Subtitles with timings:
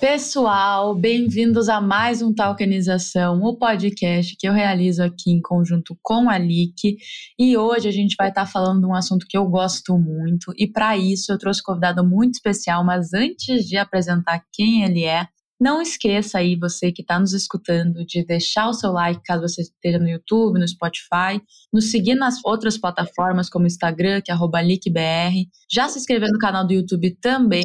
[0.00, 6.30] Pessoal, bem-vindos a mais um Talkanização, o podcast que eu realizo aqui em conjunto com
[6.30, 6.96] a Lick.
[7.38, 10.54] E hoje a gente vai estar falando de um assunto que eu gosto muito.
[10.56, 15.04] E para isso eu trouxe um convidado muito especial, mas antes de apresentar quem ele
[15.04, 15.26] é,
[15.60, 19.60] não esqueça aí, você que está nos escutando, de deixar o seu like caso você
[19.60, 25.46] esteja no YouTube, no Spotify, nos seguir nas outras plataformas como Instagram, que é LickBR,
[25.70, 27.64] já se inscrever no canal do YouTube também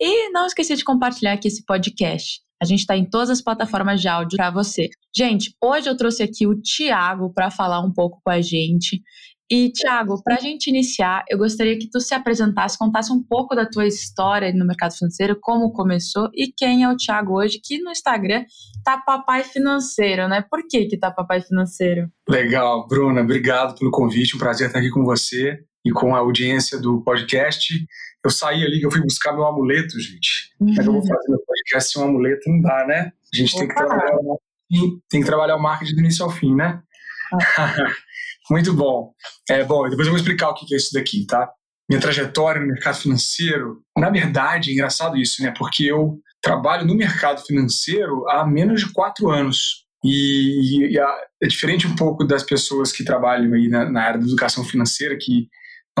[0.00, 2.40] e não esqueça de compartilhar aqui esse podcast.
[2.62, 4.88] A gente está em todas as plataformas de áudio para você.
[5.14, 9.02] Gente, hoje eu trouxe aqui o Tiago para falar um pouco com a gente.
[9.52, 13.54] E, Tiago, para a gente iniciar, eu gostaria que tu se apresentasse, contasse um pouco
[13.54, 17.78] da tua história no mercado financeiro, como começou e quem é o Tiago hoje, que
[17.78, 18.44] no Instagram
[18.84, 20.44] tá papai financeiro, né?
[20.48, 22.08] Por que que tá papai financeiro?
[22.28, 26.78] Legal, Bruna, obrigado pelo convite, um prazer estar aqui com você e com a audiência
[26.78, 27.74] do podcast.
[28.24, 30.52] Eu saí ali, que eu fui buscar meu amuleto, gente.
[30.62, 32.50] É que eu vou fazer meu podcast sem um amuleto?
[32.50, 33.12] Não dá, né?
[33.32, 36.30] A gente tem que, trabalhar o marketing, tem que trabalhar o marketing do início ao
[36.30, 36.82] fim, né?
[37.56, 37.74] Ah.
[38.50, 39.14] Muito bom.
[39.48, 41.50] É, bom, depois eu vou explicar o que é isso daqui, tá?
[41.88, 45.52] Minha trajetória no mercado financeiro, na verdade, é engraçado isso, né?
[45.56, 49.86] Porque eu trabalho no mercado financeiro há menos de quatro anos.
[50.04, 54.26] E, e é diferente um pouco das pessoas que trabalham aí na, na área da
[54.26, 55.48] educação financeira, que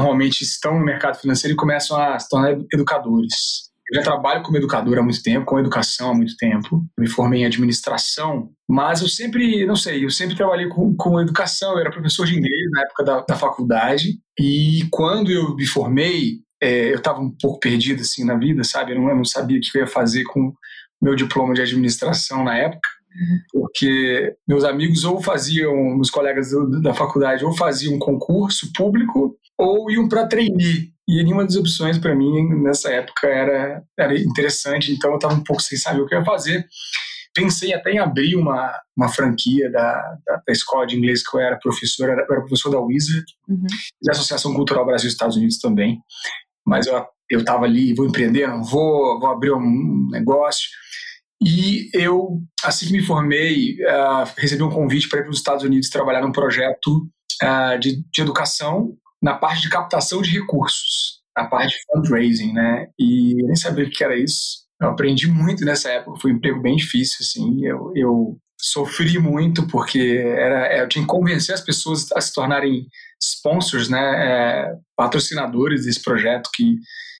[0.00, 3.70] normalmente estão no mercado financeiro e começam a se tornar educadores.
[3.90, 6.84] Eu já trabalho como educador há muito tempo, com educação há muito tempo.
[6.98, 11.72] Me formei em administração, mas eu sempre, não sei, eu sempre trabalhei com, com educação.
[11.72, 14.20] Eu era professor de inglês na época da, da faculdade.
[14.38, 18.92] E quando eu me formei, é, eu estava um pouco perdido assim na vida, sabe?
[18.92, 20.52] Eu não, eu não sabia o que eu ia fazer com
[21.02, 22.88] meu diploma de administração na época
[23.52, 26.50] porque meus amigos ou faziam, meus colegas
[26.82, 30.90] da faculdade, ou faziam um concurso público ou iam para trainee.
[31.06, 35.44] E nenhuma das opções para mim nessa época era, era interessante, então eu estava um
[35.44, 36.66] pouco sem saber o que eu ia fazer.
[37.34, 39.92] Pensei até em abrir uma, uma franquia da,
[40.26, 43.66] da, da escola de inglês que eu era professor, eu era professor da Wizard, uhum.
[44.02, 46.00] da Associação Cultural Brasil-Estados Unidos também.
[46.66, 50.68] Mas eu estava ali, vou empreender, não vou, vou abrir um negócio.
[51.42, 55.64] E eu, assim que me formei, uh, recebi um convite para ir para os Estados
[55.64, 57.08] Unidos trabalhar num projeto
[57.42, 62.88] uh, de, de educação na parte de captação de recursos, na parte de fundraising, né?
[62.98, 64.60] E eu nem sabia o que era isso.
[64.80, 67.64] Eu aprendi muito nessa época, foi um emprego bem difícil, assim.
[67.64, 72.86] Eu, eu sofri muito porque era, eu tinha que convencer as pessoas a se tornarem
[73.22, 73.98] sponsors, né?
[74.00, 76.76] É, patrocinadores desse projeto que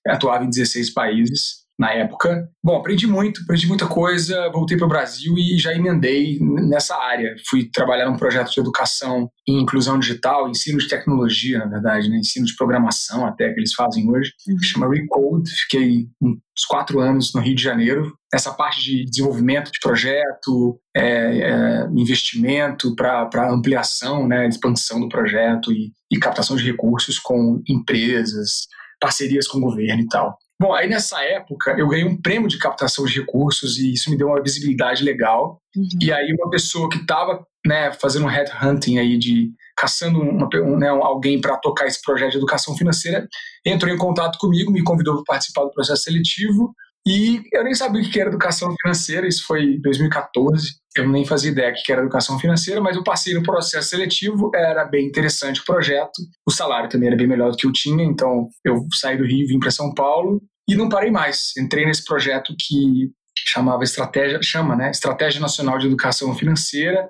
[0.07, 2.47] atuava em 16 países na época.
[2.63, 7.35] Bom, aprendi muito, aprendi muita coisa, voltei para o Brasil e já emendei nessa área.
[7.49, 12.17] Fui trabalhar num projeto de educação em inclusão digital, ensino de tecnologia, na verdade, né?
[12.17, 14.59] ensino de programação até que eles fazem hoje, uhum.
[14.61, 15.49] chama Recode.
[15.49, 21.01] Fiquei uns quatro anos no Rio de Janeiro, essa parte de desenvolvimento de projeto, é,
[21.01, 28.67] é, investimento para ampliação, né, expansão do projeto e, e captação de recursos com empresas,
[28.99, 30.37] parcerias com o governo e tal.
[30.61, 34.15] Bom, aí nessa época eu ganhei um prêmio de captação de recursos e isso me
[34.15, 35.59] deu uma visibilidade legal.
[35.75, 35.87] Uhum.
[35.99, 40.77] E aí uma pessoa que estava né, fazendo um headhunting aí de caçando uma, um,
[40.77, 43.27] né, alguém para tocar esse projeto de educação financeira
[43.65, 46.75] entrou em contato comigo, me convidou para participar do processo seletivo
[47.07, 50.75] e eu nem sabia o que era educação financeira, isso foi em 2014.
[50.95, 54.85] Eu nem fazia ideia que era educação financeira, mas eu passei no processo seletivo, era
[54.85, 56.21] bem interessante o projeto.
[56.45, 59.47] O salário também era bem melhor do que eu tinha, então eu saí do Rio,
[59.47, 61.53] vim para São Paulo e não parei mais.
[61.57, 63.11] Entrei nesse projeto que
[63.47, 67.09] chamava estratégia, chama, né, Estratégia Nacional de Educação Financeira.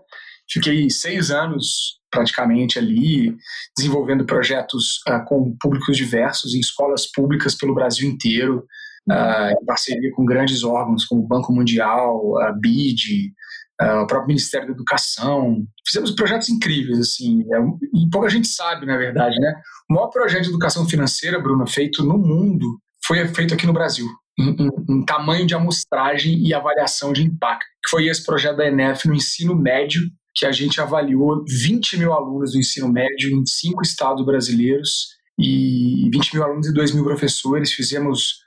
[0.50, 3.35] Fiquei seis anos praticamente ali
[3.75, 8.66] desenvolvendo projetos uh, com públicos diversos em escolas públicas pelo Brasil inteiro,
[9.09, 13.34] uh, em parceria com grandes órgãos como o Banco Mundial, a BID,
[13.81, 15.66] uh, o próprio Ministério da Educação.
[15.85, 17.57] Fizemos projetos incríveis, assim, é,
[17.94, 19.53] e pouca gente sabe, na verdade, né?
[19.90, 22.78] O maior projeto de educação financeira, Bruno, feito no mundo,
[23.11, 24.08] foi feito aqui no Brasil,
[24.40, 29.13] em, tamanho de amostragem e avaliação de impacto, que foi esse projeto da ENEF no
[29.13, 30.02] ensino médio,
[30.34, 36.09] que a gente avaliou 20 mil alunos do ensino médio em cinco estados brasileiros e
[36.13, 37.73] 20 mil alunos e 2 mil professores.
[37.73, 38.37] Fizemos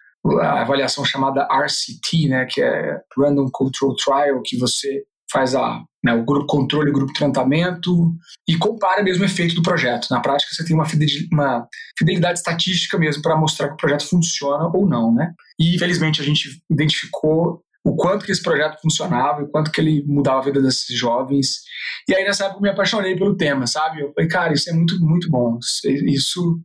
[0.41, 6.15] a avaliação chamada RCT, né, que é Random Control Trial, que você faz a, né,
[6.15, 8.15] o grupo controle, o grupo tratamento
[8.49, 10.07] e compara mesmo o efeito do projeto.
[10.09, 11.67] Na prática, você tem uma fidelidade, uma
[11.99, 15.33] fidelidade estatística mesmo para mostrar que o projeto funciona ou não, né?
[15.59, 20.05] E infelizmente a gente identificou o quanto que esse projeto funcionava, o quanto que ele
[20.07, 21.63] mudava a vida desses jovens.
[22.09, 24.01] E aí nessa época eu me apaixonei pelo tema, sabe?
[24.01, 25.59] Eu falei, cara, isso é muito, muito bom.
[26.07, 26.61] Isso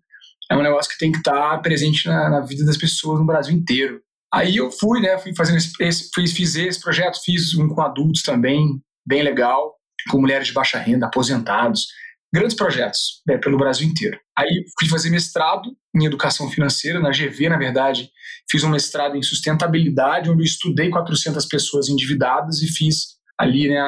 [0.50, 3.54] é um negócio que tem que estar presente na, na vida das pessoas no Brasil
[3.54, 4.00] inteiro.
[4.34, 8.22] Aí eu fui, né, fui fazendo esse, fiz, fiz esse projeto, fiz um com adultos
[8.22, 9.76] também, bem legal,
[10.10, 11.88] com mulheres de baixa renda, aposentados,
[12.34, 14.20] grandes projetos né, pelo Brasil inteiro.
[14.38, 18.10] Aí fui fazer mestrado em educação financeira, na GV, na verdade,
[18.50, 23.82] fiz um mestrado em sustentabilidade, onde eu estudei 400 pessoas endividadas e fiz ali né,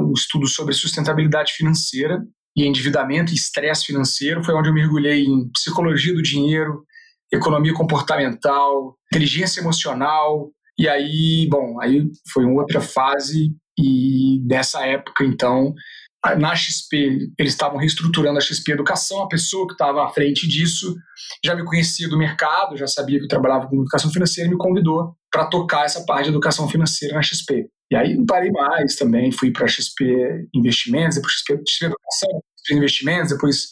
[0.00, 2.24] o estudo sobre sustentabilidade financeira
[2.56, 4.42] e endividamento e estresse financeiro.
[4.42, 6.84] Foi onde eu mergulhei em psicologia do dinheiro,
[7.32, 10.50] economia comportamental, inteligência emocional.
[10.78, 15.74] E aí, bom, aí foi uma outra fase e nessa época, então,
[16.38, 20.94] na XP, eles estavam reestruturando a XP Educação, a pessoa que estava à frente disso
[21.44, 24.58] já me conhecia do mercado, já sabia que eu trabalhava com educação financeira e me
[24.58, 27.68] convidou para tocar essa parte de educação financeira na XP.
[27.90, 32.74] E aí não parei mais também, fui para XP Investimentos, depois XP, XP Educação, XP
[32.74, 33.68] Investimentos, depois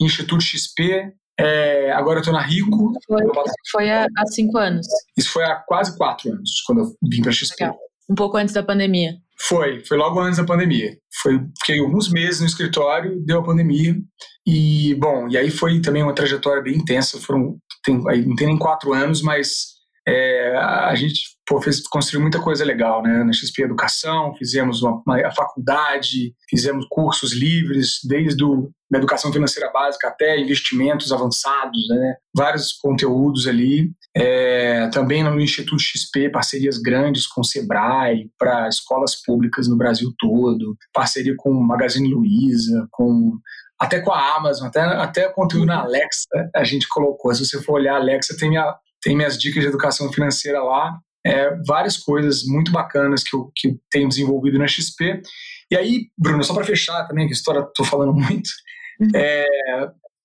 [0.00, 1.12] Instituto XP,
[1.42, 2.92] é, agora eu estou na Rico.
[3.06, 3.22] Foi,
[3.70, 4.86] foi há, há, cinco anos.
[5.16, 7.64] Isso foi há quase quatro anos, quando eu vim para a XP.
[7.64, 7.78] Legal.
[8.08, 9.14] Um pouco antes da pandemia.
[9.40, 10.96] Foi, foi logo antes da pandemia.
[11.20, 13.96] Foi, fiquei alguns meses no escritório, deu a pandemia.
[14.46, 17.18] E, bom, e aí foi também uma trajetória bem intensa.
[17.18, 19.72] Foram, tem, não tem nem quatro anos, mas
[20.06, 23.24] é, a gente pô, fez, construiu muita coisa legal, né?
[23.24, 29.32] Na XP Educação, fizemos uma, uma, a faculdade, fizemos cursos livres, desde o, da educação
[29.32, 32.16] financeira básica até investimentos avançados, né?
[32.36, 33.90] Vários conteúdos ali.
[34.14, 40.12] É, também no Instituto XP, parcerias grandes com o Sebrae, para escolas públicas no Brasil
[40.18, 43.38] todo, parceria com o Magazine Luiza, com
[43.80, 47.34] até com a Amazon, até, até conteúdo na Alexa a gente colocou.
[47.34, 51.00] Se você for olhar a Alexa, tem, minha, tem minhas dicas de educação financeira lá
[51.24, 55.22] é, várias coisas muito bacanas que eu, que eu tenho desenvolvido na XP.
[55.70, 58.50] E aí, Bruno, só para fechar também, que história estou falando muito.
[59.14, 59.46] É,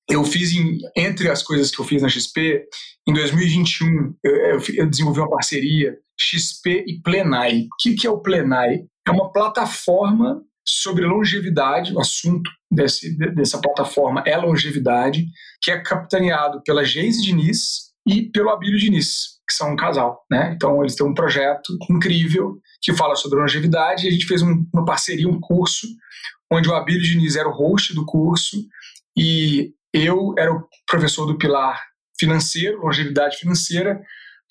[0.09, 2.65] eu fiz, em, entre as coisas que eu fiz na XP,
[3.07, 7.61] em 2021, eu, eu, desenvolvi uma parceria XP e Plenai.
[7.61, 8.85] O que, que é o Plenai?
[9.07, 15.25] É uma plataforma sobre longevidade, o assunto desse, dessa plataforma é longevidade,
[15.61, 20.51] que é capitaneado pela Geise Diniz e pelo Abílio Diniz que são um casal, né?
[20.53, 24.65] Então eles têm um projeto incrível que fala sobre longevidade e a gente fez um,
[24.73, 25.87] uma parceria, um curso,
[26.51, 28.57] onde o Abílio Diniz era o host do curso
[29.15, 31.81] e eu era o professor do pilar
[32.19, 34.01] financeiro, longevidade financeira,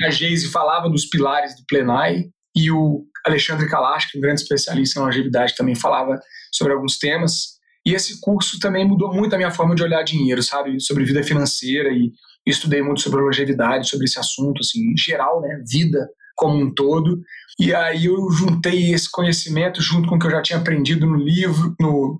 [0.02, 4.42] a Geise falava dos pilares do Plenai e o Alexandre Kalash, que é um grande
[4.42, 6.20] especialista em longevidade, também falava
[6.52, 7.56] sobre alguns temas.
[7.84, 10.80] E esse curso também mudou muito a minha forma de olhar dinheiro, sabe?
[10.80, 12.12] Sobre vida financeira e
[12.46, 17.20] estudei muito sobre longevidade, sobre esse assunto, assim, em geral, né, vida como um todo.
[17.58, 21.16] E aí eu juntei esse conhecimento junto com o que eu já tinha aprendido no
[21.16, 22.18] livro, no,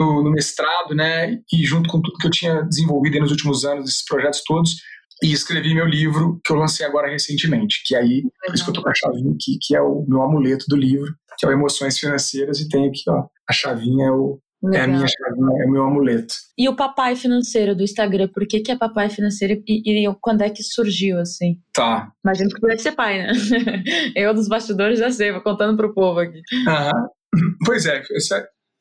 [0.00, 3.90] no, no mestrado, né, e junto com tudo que eu tinha desenvolvido nos últimos anos,
[3.90, 4.76] esses projetos todos,
[5.22, 8.74] e escrevi meu livro, que eu lancei agora recentemente, que aí, por isso que eu
[8.74, 11.52] tô com a chavinha aqui, que é o meu amuleto do livro, que é o
[11.52, 14.80] Emoções Financeiras, e tem aqui, ó, a chavinha é o Legal.
[14.80, 16.34] É a minha chavinha, é o meu amuleto.
[16.56, 20.42] E o papai financeiro do Instagram, por que, que é papai financeiro e, e quando
[20.42, 21.58] é que surgiu, assim?
[21.72, 22.10] Tá.
[22.24, 23.32] Imagina que deve ser pai, né?
[24.16, 26.40] eu dos bastidores já sei, vou contando pro povo aqui.
[26.52, 27.08] Uhum.
[27.64, 28.02] Pois é, é,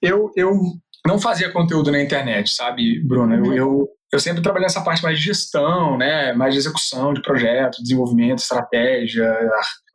[0.01, 0.51] eu, eu
[1.05, 3.35] não fazia conteúdo na internet, sabe, Bruna?
[3.35, 3.53] Uhum.
[3.53, 6.33] Eu, eu, eu sempre trabalhei nessa parte mais de gestão, né?
[6.33, 9.31] Mais de execução de projeto, desenvolvimento, estratégia,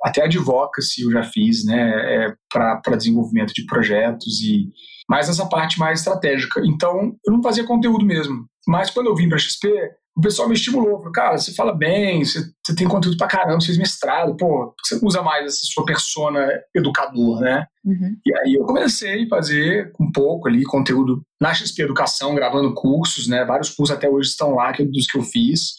[0.05, 2.27] até advocacy eu já fiz, né?
[2.27, 4.71] É, para desenvolvimento de projetos e
[5.13, 6.63] mais essa parte mais estratégica.
[6.65, 8.47] Então, eu não fazia conteúdo mesmo.
[8.67, 9.69] Mas quando eu vim para a XP,
[10.17, 10.97] o pessoal me estimulou.
[10.97, 14.75] Falou, cara, você fala bem, você, você tem conteúdo pra caramba, você fez mestrado, pô,
[14.83, 17.67] você usa mais essa sua persona educador, né?
[17.85, 18.17] Uhum.
[18.25, 23.29] E aí eu comecei a fazer um pouco ali conteúdo na XP Educação, gravando cursos,
[23.29, 23.45] né?
[23.45, 25.75] Vários cursos até hoje estão lá, que, dos que eu fiz.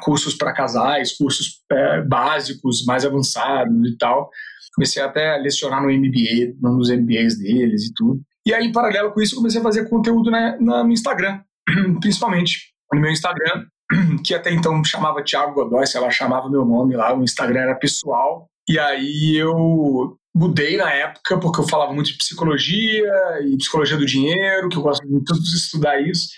[0.00, 4.30] Cursos para casais, cursos é, básicos, mais avançados e tal.
[4.76, 8.22] Comecei até a lecionar no MBA, nos MBAs deles e tudo.
[8.46, 11.40] E aí, em paralelo com isso, eu comecei a fazer conteúdo né, no Instagram,
[12.00, 13.66] principalmente no meu Instagram,
[14.24, 17.74] que até então chamava Thiago Godoy, sei lá, chamava meu nome lá, o Instagram era
[17.74, 18.48] pessoal.
[18.68, 23.12] E aí eu mudei na época, porque eu falava muito de psicologia
[23.44, 26.28] e psicologia do dinheiro, que eu gosto muito de estudar isso.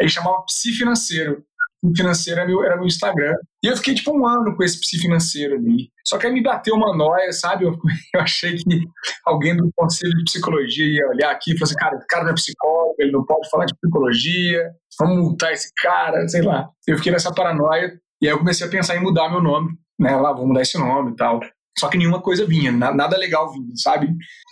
[0.00, 1.42] Aí chamava Psi Financeiro
[1.96, 3.34] financeiro era meu, era meu Instagram.
[3.62, 5.90] E eu fiquei tipo um ano com esse psi financeiro ali.
[6.06, 7.64] Só que aí me bateu uma noia, sabe?
[7.64, 7.72] Eu,
[8.14, 8.80] eu achei que
[9.24, 12.30] alguém do conselho de psicologia ia olhar aqui e falar assim: cara, esse cara não
[12.30, 16.68] é psicólogo, ele não pode falar de psicologia, vamos multar esse cara, sei lá.
[16.86, 20.16] Eu fiquei nessa paranoia e aí eu comecei a pensar em mudar meu nome, né?
[20.16, 21.40] Lá, vou mudar esse nome e tal.
[21.78, 24.08] Só que nenhuma coisa vinha, nada legal vinha, sabe?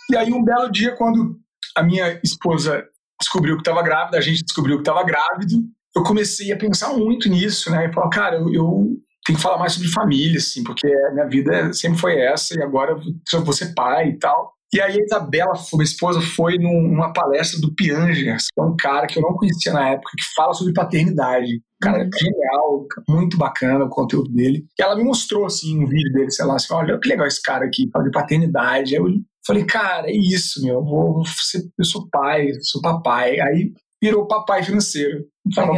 [0.09, 1.37] E aí um belo dia, quando
[1.75, 2.85] a minha esposa
[3.19, 5.55] descobriu que estava grávida, a gente descobriu que estava grávido,
[5.97, 7.87] eu comecei a pensar muito nisso, né?
[7.87, 8.87] E falar, cara, eu, eu
[9.25, 12.63] tem que falar mais sobre família, assim, porque a minha vida sempre foi essa e
[12.63, 12.95] agora
[13.33, 14.53] eu vou ser pai e tal.
[14.73, 19.07] E aí a Isabela, minha esposa, foi numa palestra do Piangers, que é um cara
[19.07, 21.61] que eu não conhecia na época, que fala sobre paternidade.
[21.81, 22.09] Cara, uhum.
[22.17, 24.65] genial, muito bacana o conteúdo dele.
[24.77, 27.41] E ela me mostrou, assim, um vídeo dele, sei lá, assim, olha que legal esse
[27.41, 28.95] cara aqui, fala de paternidade.
[28.95, 29.07] Aí eu
[29.45, 33.39] falei, cara, é isso, meu, eu, vou ser, eu sou pai, sou papai.
[33.39, 35.25] Aí virou papai financeiro.
[35.45, 35.71] Então,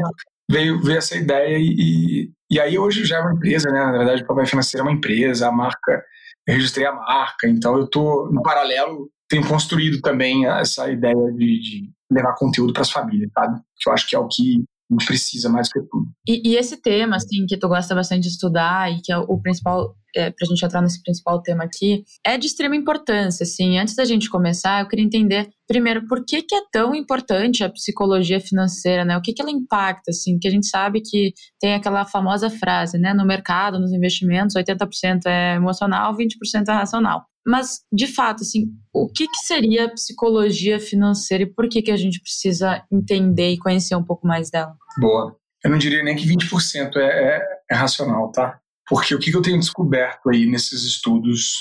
[0.49, 3.79] veio, veio essa ideia e, e aí hoje já é uma empresa, né?
[3.79, 6.03] Na verdade, o papai financeiro é uma empresa, a marca
[6.47, 11.59] eu registrei a marca, então eu tô no paralelo tenho construído também essa ideia de,
[11.59, 13.61] de levar conteúdo para as famílias, sabe?
[13.77, 16.07] Que eu acho que é o que a gente precisa mais que tudo.
[16.27, 19.39] E, e, esse tema, assim, que tu gosta bastante de estudar e que é o
[19.39, 23.77] principal, é, para a gente entrar nesse principal tema aqui, é de extrema importância, assim.
[23.77, 27.69] Antes da gente começar, eu queria entender, primeiro, por que, que é tão importante a
[27.69, 29.17] psicologia financeira, né?
[29.17, 30.37] O que, que ela impacta, assim?
[30.39, 33.13] Que a gente sabe que tem aquela famosa frase, né?
[33.13, 37.25] No mercado, nos investimentos, 80% é emocional, 20% é racional.
[37.45, 41.97] Mas, de fato, assim, o que, que seria psicologia financeira e por que, que a
[41.97, 44.75] gente precisa entender e conhecer um pouco mais dela?
[44.99, 45.35] Boa.
[45.63, 48.58] Eu não diria nem que 20% é, é, é racional, tá?
[48.89, 51.59] Porque o que, eu tenho descoberto aí nesses estudos,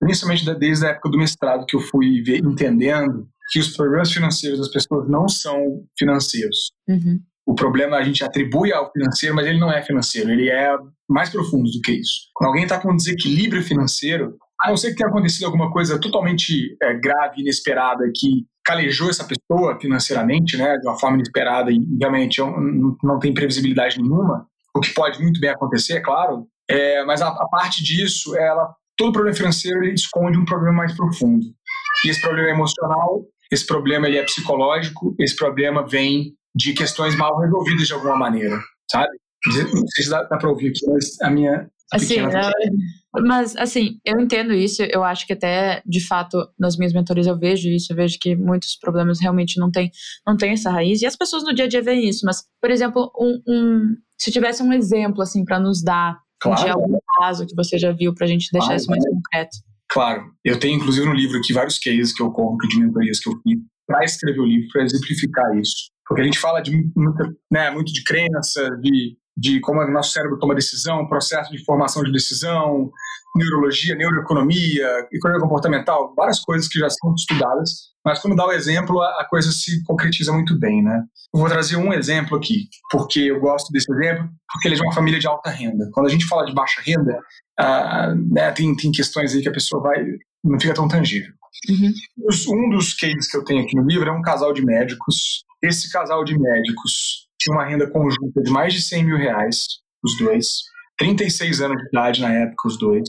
[0.00, 4.58] principalmente desde a época do mestrado, que eu fui ver, entendendo que os problemas financeiros
[4.58, 6.72] das pessoas não são financeiros.
[6.88, 7.20] Uhum.
[7.46, 10.76] O problema a gente atribui ao financeiro, mas ele não é financeiro, ele é
[11.08, 12.30] mais profundo do que isso.
[12.34, 16.74] Quando alguém está com desequilíbrio financeiro, a não ser que tenha acontecido alguma coisa totalmente
[16.82, 22.40] é, grave, inesperada, que calejou essa pessoa financeiramente, né, de uma forma inesperada e realmente
[22.40, 27.20] não, não tem previsibilidade nenhuma, o que pode muito bem acontecer, é claro, é, mas
[27.22, 31.46] a, a, parte disso, ela, todo problema financeiro ele esconde um problema mais profundo.
[32.04, 37.16] E esse problema é emocional, esse problema ele é psicológico, esse problema vem de questões
[37.16, 38.58] mal resolvidas de alguma maneira,
[38.90, 39.08] sabe?
[39.46, 42.50] Não sei se dá, dá para ouvir aqui, mas a minha Assim, é,
[43.20, 47.38] mas assim, eu entendo isso, eu acho que até, de fato, nas minhas mentorias eu
[47.38, 49.90] vejo isso, eu vejo que muitos problemas realmente não têm
[50.26, 52.70] não tem essa raiz, e as pessoas no dia a dia veem isso, mas, por
[52.70, 56.18] exemplo, um, um se tivesse um exemplo, assim, para nos dar
[56.50, 56.64] claro.
[56.64, 59.56] de algum caso que você já viu, para a gente deixar claro, isso mais concreto.
[59.88, 63.28] Claro, eu tenho inclusive no livro aqui vários cases que eu conto de mentorias que
[63.28, 65.90] eu fiz para escrever o livro, para exemplificar isso.
[66.06, 70.12] Porque a gente fala de muito, né, muito de crença, de de como o nosso
[70.12, 72.90] cérebro toma decisão, processo de formação de decisão,
[73.36, 79.00] neurologia, neuroeconomia, economia comportamental, várias coisas que já são estudadas, mas quando dá o exemplo,
[79.02, 81.02] a coisa se concretiza muito bem, né?
[81.32, 84.84] Eu vou trazer um exemplo aqui, porque eu gosto desse exemplo, porque ele é de
[84.84, 85.90] uma família de alta renda.
[85.92, 87.18] Quando a gente fala de baixa renda,
[87.58, 90.04] ah, né, tem, tem questões aí que a pessoa vai
[90.44, 91.32] não fica tão tangível.
[91.70, 91.92] Uhum.
[92.50, 95.44] Um dos cases que eu tenho aqui no livro é um casal de médicos.
[95.62, 99.66] Esse casal de médicos tinha uma renda conjunta de mais de 100 mil reais,
[100.02, 100.62] os dois.
[100.98, 103.02] 36 anos de idade na época, os dois,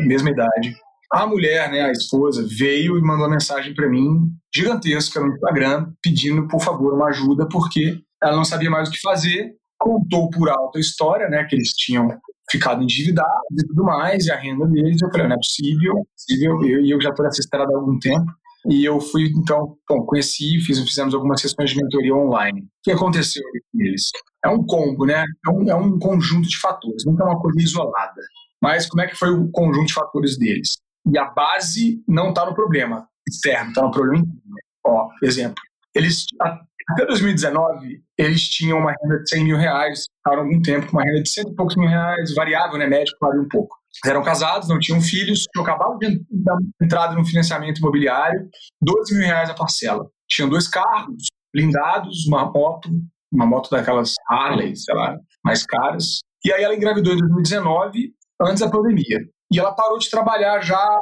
[0.00, 0.74] mesma idade.
[1.12, 5.92] A mulher, né, a esposa, veio e mandou uma mensagem para mim, gigantesca, no Instagram,
[6.02, 9.54] pedindo, por favor, uma ajuda, porque ela não sabia mais o que fazer.
[9.78, 12.08] Contou por alta a história, né, que eles tinham
[12.50, 15.00] ficado endividados e tudo mais, e a renda deles.
[15.00, 16.64] Eu falei, não é possível, é possível.
[16.64, 18.26] Eu, eu já estou nessa estrada há algum tempo.
[18.66, 22.62] E eu fui, então, bom, conheci, fiz, fizemos algumas sessões de mentoria online.
[22.62, 24.10] O que aconteceu com eles?
[24.44, 25.24] É um combo, né?
[25.46, 28.20] É um, é um conjunto de fatores, não é uma coisa isolada.
[28.60, 30.78] Mas como é que foi o conjunto de fatores deles?
[31.06, 34.40] E a base não está no problema externo, está no problema interno.
[34.84, 35.62] Ó, exemplo,
[35.94, 40.96] eles, até 2019, eles tinham uma renda de 100 mil reais, ficaram algum tempo com
[40.96, 42.86] uma renda de cento e poucos mil reais, variável, né?
[42.86, 47.24] Médico varia um pouco eram casados, não tinham filhos, tinham acabado de dar entrada no
[47.24, 48.48] financiamento imobiliário,
[48.80, 50.08] 12 mil reais a parcela.
[50.28, 52.88] Tinham dois carros blindados, uma moto,
[53.32, 56.20] uma moto daquelas Harley, sei lá, mais caras.
[56.44, 58.12] E aí ela engravidou em 2019,
[58.42, 59.18] antes da pandemia.
[59.52, 60.98] E ela parou de trabalhar já,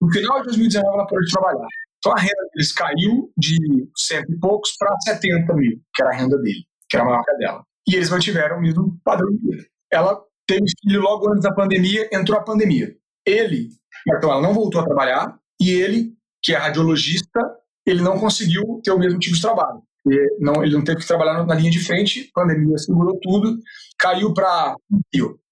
[0.00, 1.66] no final de 2019 ela parou de trabalhar.
[1.98, 3.56] Então a renda deles caiu de
[3.96, 7.36] cento e poucos para 70 mil, que era a renda dele, que era a marca
[7.36, 7.62] dela.
[7.86, 9.66] E eles mantiveram o mesmo padrão dele.
[9.92, 10.18] Ela
[10.50, 12.92] teve filho logo antes da pandemia, entrou a pandemia.
[13.24, 13.68] Ele,
[14.08, 17.40] então ela não voltou a trabalhar, e ele, que é radiologista,
[17.86, 19.80] ele não conseguiu ter o mesmo tipo de trabalho.
[20.06, 23.58] Ele não, ele não teve que trabalhar na linha de frente, pandemia segurou tudo,
[23.98, 24.74] caiu para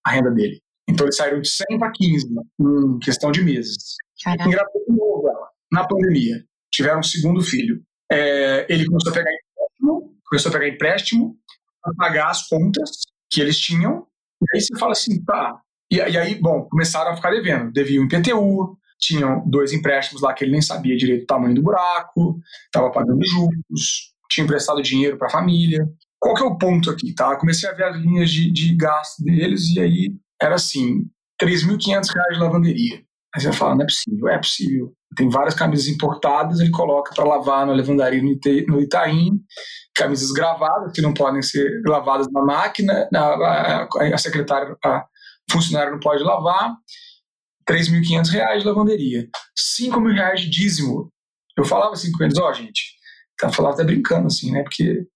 [0.05, 0.61] a renda dele.
[0.89, 2.27] Então eles saíram de 100 para 15
[2.61, 3.95] em questão de meses.
[4.27, 6.43] Engravidou de novo ela, na pandemia.
[6.73, 7.83] Tiveram um segundo filho.
[8.11, 11.37] É, ele começou a pegar empréstimo, começou a pegar empréstimo
[11.83, 12.91] para pagar as contas
[13.31, 14.08] que eles tinham
[14.43, 15.61] e aí você fala assim, tá.
[15.91, 17.73] E, e aí, bom, começaram a ficar devendo.
[17.73, 21.63] Deviam em PTU, tinham dois empréstimos lá que ele nem sabia direito o tamanho do
[21.63, 25.89] buraco, estava pagando juros, tinha emprestado dinheiro para a família.
[26.21, 27.37] Qual que é o ponto aqui, tá?
[27.37, 31.07] Comecei a ver as linhas de, de gasto deles e aí era assim,
[31.41, 33.03] 3.500 reais de lavanderia.
[33.35, 34.29] Aí você fala, não é possível.
[34.29, 34.98] É possível.
[35.17, 38.23] Tem várias camisas importadas, ele coloca para lavar na lavandaria
[38.67, 39.41] no Itaim,
[39.95, 45.07] camisas gravadas, que não podem ser lavadas na máquina, a, a secretária, a
[45.51, 46.75] funcionária não pode lavar,
[47.69, 51.13] 3.500 reais de lavanderia, 5 mil reais de dízimo.
[51.57, 52.95] Eu falava assim com eles, ó, oh, gente,
[53.37, 55.07] tá falando até brincando assim, né, porque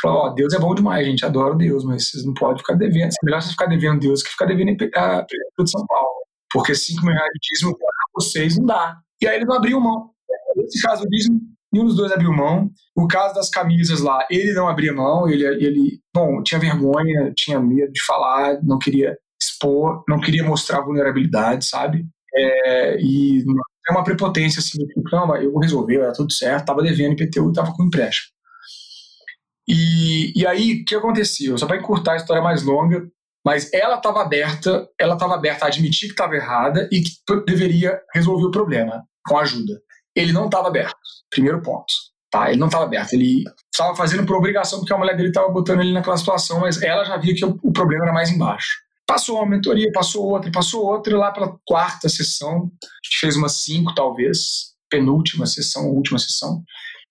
[0.00, 2.74] falava, ó, oh, Deus é bom demais, gente, adoro Deus, mas vocês não podem ficar
[2.74, 6.20] devendo, é melhor você ficar devendo Deus que ficar devendo a Prefeitura de São Paulo,
[6.52, 8.98] porque 5 mil reais de dízimo para vocês não dá.
[9.22, 10.10] E aí eles não abriam mão.
[10.56, 11.04] Nesse caso,
[11.72, 12.70] nenhum dos dois abriu mão.
[12.96, 17.60] O caso das camisas lá, ele não abria mão, ele, ele bom, tinha vergonha, tinha
[17.60, 22.06] medo de falar, não queria expor, não queria mostrar vulnerabilidade, sabe?
[22.34, 23.44] É, e
[23.88, 27.50] é uma prepotência assim, tipo, não, eu vou resolver, era tudo certo, tava devendo IPTU
[27.50, 28.32] e tava com empréstimo.
[29.66, 31.56] E, e aí, o que aconteceu?
[31.56, 33.08] Só para encurtar a história mais longa,
[33.44, 37.10] mas ela estava aberta, ela estava aberta a admitir que estava errada e que
[37.46, 39.80] deveria resolver o problema com ajuda.
[40.14, 40.96] Ele não estava aberto,
[41.30, 41.92] primeiro ponto.
[42.30, 42.48] Tá?
[42.48, 45.80] Ele não estava aberto, ele estava fazendo por obrigação porque a mulher dele estava botando
[45.80, 48.78] ele naquela situação, mas ela já via que o, problema era mais embaixo.
[49.04, 53.36] Passou uma mentoria, passou outra, passou outra, e lá pela quarta sessão, a gente fez
[53.36, 56.62] umas cinco talvez, penúltima sessão, última sessão,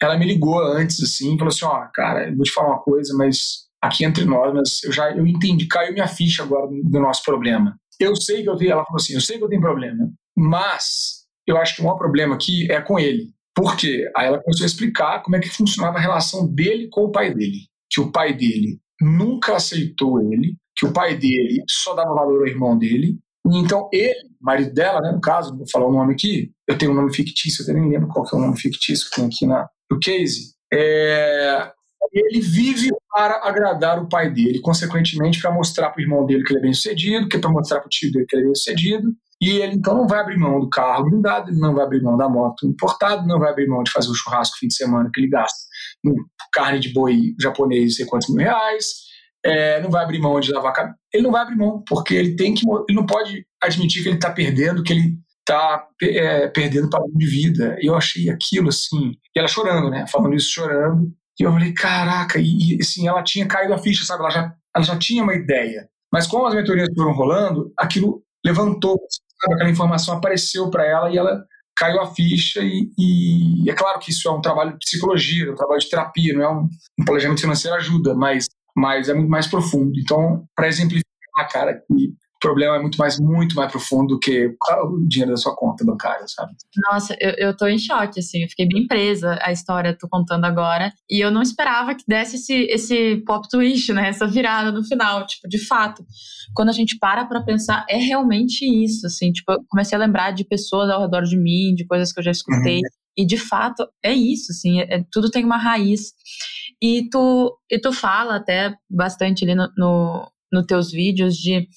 [0.01, 2.81] ela me ligou antes, assim, falou assim, ó, oh, cara, eu vou te falar uma
[2.81, 6.99] coisa, mas aqui entre nós, mas eu já eu entendi, caiu minha ficha agora do
[6.99, 7.77] nosso problema.
[7.99, 11.18] Eu sei que eu tenho, ela falou assim, eu sei que eu tenho problema, mas
[11.49, 13.31] eu acho que o maior problema aqui é com ele.
[13.55, 14.09] Por quê?
[14.15, 17.33] Aí ela começou a explicar como é que funcionava a relação dele com o pai
[17.33, 17.67] dele.
[17.89, 22.47] Que o pai dele nunca aceitou ele, que o pai dele só dava valor ao
[22.47, 23.17] irmão dele.
[23.47, 26.95] Então ele, marido dela, né, no caso, vou falar o nome aqui, eu tenho um
[26.95, 29.47] nome fictício, eu até nem lembro qual que é o nome fictício que tem aqui
[29.47, 30.53] na, no case.
[30.71, 31.71] É,
[32.13, 36.51] ele vive para agradar o pai dele, consequentemente para mostrar para o irmão dele que
[36.51, 38.45] ele é bem sucedido, que é para mostrar para o tio dele que ele é
[38.45, 41.85] bem sucedido, e ele então não vai abrir mão do carro blindado, ele não vai
[41.85, 44.75] abrir mão da moto importada, não vai abrir mão de fazer o churrasco fim de
[44.75, 45.57] semana que ele gasta
[46.03, 46.13] com
[46.51, 49.09] carne de boi japonês, sei quantos mil reais,
[49.45, 50.95] é, não vai abrir mão de lavar cabelo.
[51.13, 52.65] Ele não vai abrir mão, porque ele tem que.
[52.87, 57.25] Ele não pode admitir que ele está perdendo, que ele está é, perdendo padrão de
[57.25, 57.77] vida.
[57.81, 59.11] E eu achei aquilo assim.
[59.35, 60.05] E ela chorando, né?
[60.07, 61.11] Falando isso chorando.
[61.39, 64.21] E eu falei, caraca, e, e assim, ela tinha caído a ficha, sabe?
[64.21, 65.89] Ela já, ela já tinha uma ideia.
[66.11, 68.99] Mas como as mentorias foram rolando, aquilo levantou,
[69.41, 69.55] sabe?
[69.55, 71.43] aquela informação apareceu para ela e ela
[71.75, 72.61] caiu a ficha.
[72.61, 75.89] E, e, é claro que isso é um trabalho de psicologia, é um trabalho de
[75.89, 79.97] terapia, não é um, um planejamento financeiro ajuda, mas, mas é muito mais profundo.
[79.97, 84.47] Então, para exemplificar, cara, que o problema é muito mais, muito mais profundo do que
[84.47, 86.53] o dinheiro da sua conta bancária, sabe?
[86.89, 90.45] Nossa, eu, eu tô em choque, assim, eu fiquei bem presa a história tô contando
[90.45, 94.85] agora, e eu não esperava que desse esse, esse pop twist, né, essa virada no
[94.85, 96.01] final, tipo, de fato,
[96.55, 100.31] quando a gente para pra pensar, é realmente isso, assim, tipo, eu comecei a lembrar
[100.31, 102.81] de pessoas ao redor de mim, de coisas que eu já escutei, uhum.
[103.17, 106.13] e de fato, é isso, assim, é, tudo tem uma raiz,
[106.81, 111.67] e tu, e tu fala até bastante ali no, no, no teus vídeos de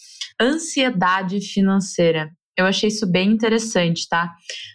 [0.40, 2.30] ansiedade financeira.
[2.56, 4.30] Eu achei isso bem interessante, tá?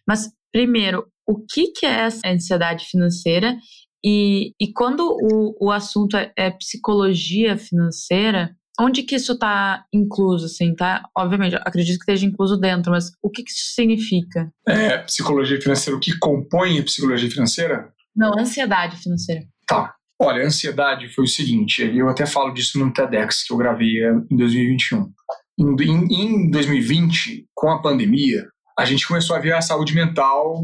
[0.07, 3.55] Mas, primeiro, o que, que é essa ansiedade financeira?
[4.03, 10.45] E, e quando o, o assunto é, é psicologia financeira, onde que isso está incluso,
[10.45, 11.03] assim, tá?
[11.17, 14.51] Obviamente, acredito que esteja incluso dentro, mas o que, que isso significa?
[14.67, 17.91] É, psicologia financeira, o que compõe a psicologia financeira?
[18.15, 19.41] Não, ansiedade financeira.
[19.67, 19.96] Tá.
[20.19, 24.03] Olha, a ansiedade foi o seguinte, eu até falo disso no TEDx que eu gravei
[24.03, 25.11] eh, em 2021.
[25.59, 30.63] Em, em 2020, com a pandemia, a gente começou a ver a saúde mental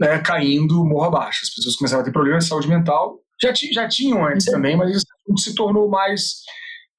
[0.00, 1.40] né, caindo morro abaixo.
[1.42, 3.20] As pessoas começaram a ter problemas de saúde mental.
[3.42, 4.54] Já, já tinham antes uhum.
[4.54, 5.06] também, mas isso
[5.38, 6.42] se tornou mais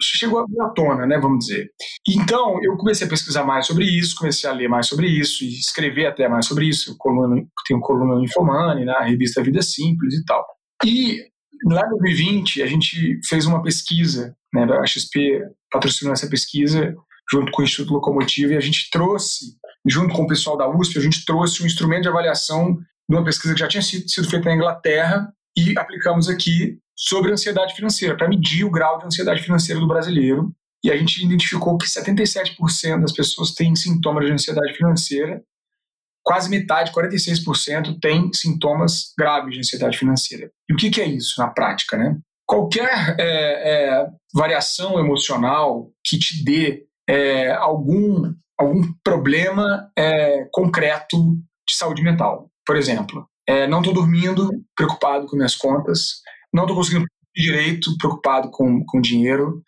[0.01, 1.69] chegou à tona, né, vamos dizer.
[2.08, 5.47] Então, eu comecei a pesquisar mais sobre isso, comecei a ler mais sobre isso e
[5.47, 6.95] escrever até mais sobre isso.
[6.97, 10.45] Coluna, tenho coluna no Infomani, na né, revista Vida Simples e tal.
[10.86, 11.23] E
[11.65, 15.41] lá em 2020, a gente fez uma pesquisa, né, a XP
[15.72, 16.96] patrocinou essa pesquisa
[17.32, 20.98] junto com o Instituto Locomotivo, e a gente trouxe, junto com o pessoal da USP,
[20.98, 22.76] a gente trouxe um instrumento de avaliação
[23.10, 27.32] de uma pesquisa que já tinha sido, sido feita na Inglaterra e aplicamos aqui sobre
[27.32, 30.54] ansiedade financeira, para medir o grau de ansiedade financeira do brasileiro.
[30.84, 35.41] E a gente identificou que 77% das pessoas têm sintomas de ansiedade financeira,
[36.25, 40.51] quase metade, 46%, tem sintomas graves de ansiedade financeira.
[40.67, 41.95] E o que, que é isso na prática?
[41.95, 42.17] Né?
[42.47, 51.17] Qualquer é, é, variação emocional que te dê é, algum, algum problema é, concreto
[51.67, 52.49] de saúde mental.
[52.65, 58.49] Por exemplo, é, não estou dormindo, preocupado com minhas contas, não estou conseguindo direito, preocupado
[58.49, 59.61] com, com dinheiro,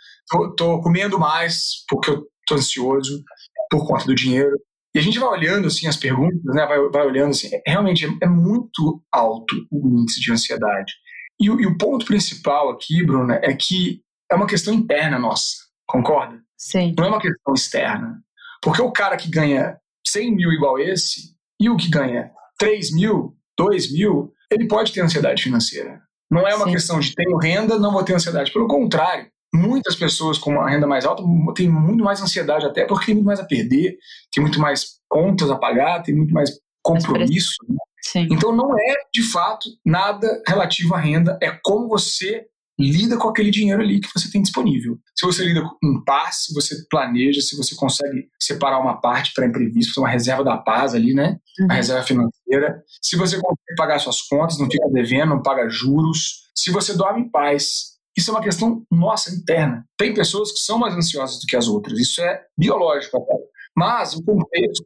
[0.49, 3.23] estou comendo mais porque eu tô ansioso
[3.69, 4.57] por conta do dinheiro.
[4.97, 6.65] E a gente vai olhando assim as perguntas, né?
[6.65, 10.91] Vai, vai olhando assim, é, realmente é, é, muito alto o índice de ansiedade.
[11.39, 16.41] E, e o ponto principal aqui, Bruna, é que é uma questão interna nossa, concorda?
[16.57, 16.95] Sim.
[16.97, 18.19] Não é uma questão externa.
[18.59, 23.37] Porque o cara que ganha 100 mil igual esse e o que ganha 3 mil,
[23.55, 26.01] 2 mil, ele pode ter ansiedade financeira.
[26.27, 26.71] Não é uma Sim.
[26.71, 28.51] questão de tenho renda, não vou ter ansiedade.
[28.51, 31.23] Pelo contrário, muitas pessoas com uma renda mais alta
[31.55, 33.97] têm muito mais ansiedade, até porque tem muito mais a perder,
[34.33, 36.51] tem muito mais contas a pagar, tem muito mais
[36.83, 37.55] compromisso.
[37.67, 38.27] Né?
[38.31, 42.45] Então não é, de fato, nada relativo à renda, é como você
[42.79, 44.99] lida com aquele dinheiro ali que você tem disponível.
[45.17, 49.47] Se você lida em paz, se você planeja, se você consegue separar uma parte para
[49.47, 51.39] imprevisto, uma reserva da paz ali, né?
[51.59, 51.67] Uhum.
[51.71, 52.83] A reserva financeira.
[53.01, 56.47] Se você consegue pagar suas contas, não fica devendo, não paga juros.
[56.55, 57.96] Se você dorme em paz.
[58.17, 59.85] Isso é uma questão nossa, interna.
[59.95, 61.99] Tem pessoas que são mais ansiosas do que as outras.
[61.99, 63.33] Isso é biológico até.
[63.75, 64.85] Mas o contexto,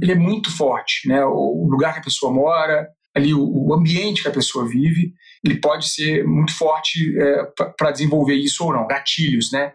[0.00, 1.22] ele é muito forte, né?
[1.24, 5.12] O lugar que a pessoa mora, ali o, ambiente que a pessoa vive,
[5.44, 7.44] ele pode ser muito forte é,
[7.76, 9.72] para desenvolver isso ou não, gatilhos, né?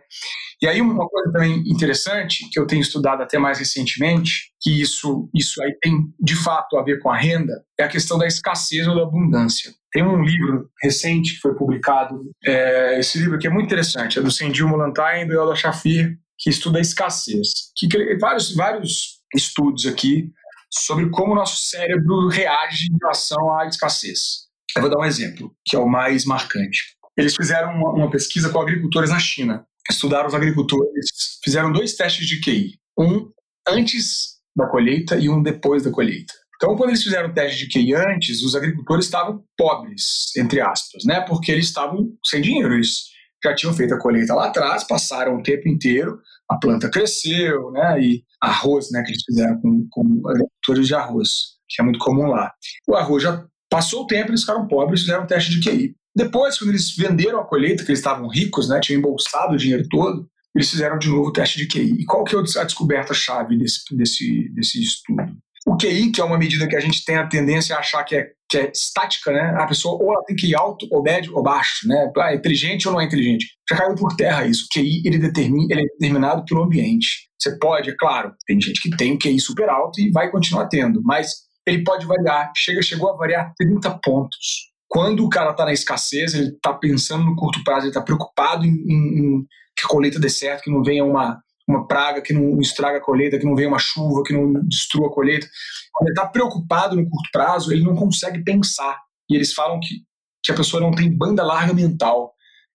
[0.62, 5.30] E aí uma coisa também interessante que eu tenho estudado até mais recentemente, que isso
[5.34, 8.88] isso aí tem de fato a ver com a renda, é a questão da escassez
[8.88, 9.74] ou da abundância.
[9.96, 14.22] Tem um livro recente que foi publicado, é, esse livro aqui é muito interessante, é
[14.22, 17.72] do Sendil Molantain e do Elda Shafir, que estuda a escassez.
[17.78, 20.34] Que, que vários vários estudos aqui
[20.70, 24.48] sobre como o nosso cérebro reage em relação à escassez.
[24.76, 26.98] Eu vou dar um exemplo, que é o mais marcante.
[27.16, 29.66] Eles fizeram uma, uma pesquisa com agricultores na China.
[29.90, 32.78] Estudaram os agricultores, fizeram dois testes de QI.
[33.00, 33.32] Um
[33.66, 36.34] antes da colheita e um depois da colheita.
[36.56, 41.04] Então, quando eles fizeram o teste de QI antes, os agricultores estavam pobres, entre aspas,
[41.06, 41.22] né?
[41.22, 42.74] Porque eles estavam sem dinheiro.
[42.74, 43.06] Eles
[43.44, 48.02] já tinham feito a colheita lá atrás, passaram o tempo inteiro, a planta cresceu, né?
[48.02, 51.30] E arroz, né, que eles fizeram com, com agricultores de arroz,
[51.68, 52.54] que é muito comum lá.
[52.88, 55.96] O arroz já passou o tempo, eles ficaram pobres, fizeram um teste de QI.
[56.16, 59.88] Depois, quando eles venderam a colheita, que eles estavam ricos, né, tinham embolsado o dinheiro
[59.90, 62.02] todo, eles fizeram de novo o teste de QI.
[62.02, 65.38] E qual que é a descoberta-chave desse, desse, desse estudo?
[65.66, 68.16] O QI, que é uma medida que a gente tem a tendência a achar que
[68.16, 69.56] é, que é estática, né?
[69.58, 72.12] A pessoa ou ela tem QI alto, ou médio, ou baixo, né?
[72.18, 73.48] Ah, é inteligente ou não é inteligente.
[73.68, 74.66] Já caiu por terra isso.
[74.66, 77.28] O QI, ele, determina, ele é determinado pelo ambiente.
[77.40, 80.68] Você pode, é claro, tem gente que tem um QI super alto e vai continuar
[80.68, 81.32] tendo, mas
[81.66, 82.52] ele pode variar.
[82.56, 84.72] Chega, chegou a variar 30 pontos.
[84.88, 88.66] Quando o cara está na escassez, ele está pensando no curto prazo, ele está preocupado
[88.66, 92.34] em, em, em que a colheita dê certo, que não venha uma uma praga que
[92.34, 95.48] não estraga a colheita, que não venha uma chuva, que não destrua a colheita.
[95.92, 99.00] Quando ele está preocupado no curto prazo, ele não consegue pensar.
[99.30, 100.04] E eles falam que,
[100.44, 102.34] que a pessoa não tem banda larga mental.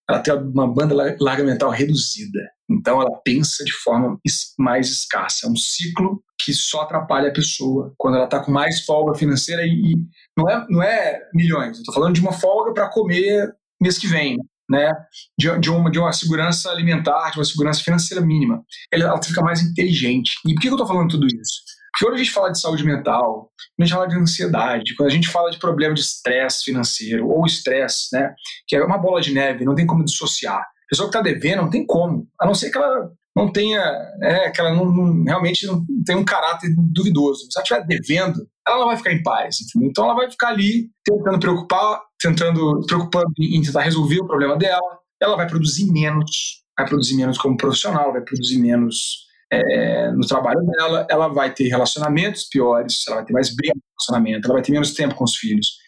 [0.08, 2.40] Ela tem uma banda larga mental reduzida.
[2.68, 4.18] Então ela pensa de forma
[4.58, 5.46] mais escassa.
[5.46, 9.62] É um ciclo que só atrapalha a pessoa quando ela está com mais folga financeira
[9.62, 9.94] e, e,
[10.36, 11.76] não, é, não é milhões.
[11.76, 14.38] Eu estou falando de uma folga para comer mês que vem
[14.70, 14.94] né,
[15.36, 18.62] de, de, uma, de uma segurança alimentar, de uma segurança financeira mínima.
[18.92, 20.34] Ela, ela fica mais inteligente.
[20.46, 21.60] E por que eu estou falando tudo isso?
[21.92, 25.08] Porque quando a gente fala de saúde mental, quando a gente fala de ansiedade, quando
[25.08, 28.32] a gente fala de problema de estresse financeiro ou estresse, né,
[28.68, 30.60] que é uma bola de neve, não tem como dissociar.
[30.60, 33.80] A pessoa que está devendo não tem como, a não ser que ela não tenha,
[34.22, 37.46] é, que ela não, não, realmente não tem um caráter duvidoso.
[37.50, 39.58] Se ela estiver devendo, ela não vai ficar em paz.
[39.60, 39.88] Entendeu?
[39.88, 44.98] Então ela vai ficar ali tentando preocupar, tentando preocupando em tentar resolver o problema dela.
[45.20, 50.60] Ela vai produzir menos, vai produzir menos como profissional, vai produzir menos é, no trabalho
[50.60, 51.06] dela.
[51.10, 53.56] Ela vai ter relacionamentos piores, ela vai ter mais no
[53.98, 55.78] relacionamento, ela vai ter menos tempo com os filhos.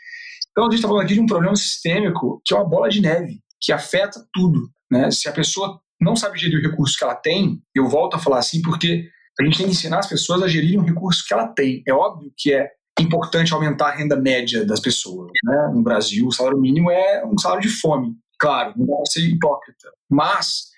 [0.51, 3.01] Então a gente está falando aqui de um problema sistêmico que é uma bola de
[3.01, 4.69] neve que afeta tudo.
[4.91, 5.11] Né?
[5.11, 8.39] Se a pessoa não sabe gerir o recurso que ela tem, eu volto a falar
[8.39, 9.09] assim porque
[9.41, 11.83] a gente tem que ensinar as pessoas a gerirem o recurso que ela tem.
[11.87, 12.69] É óbvio que é
[13.01, 15.31] importante aumentar a renda média das pessoas.
[15.45, 15.71] Né?
[15.75, 18.15] No Brasil, o salário mínimo é um salário de fome.
[18.39, 19.89] Claro, não dá para ser hipócrita.
[20.11, 20.73] Mas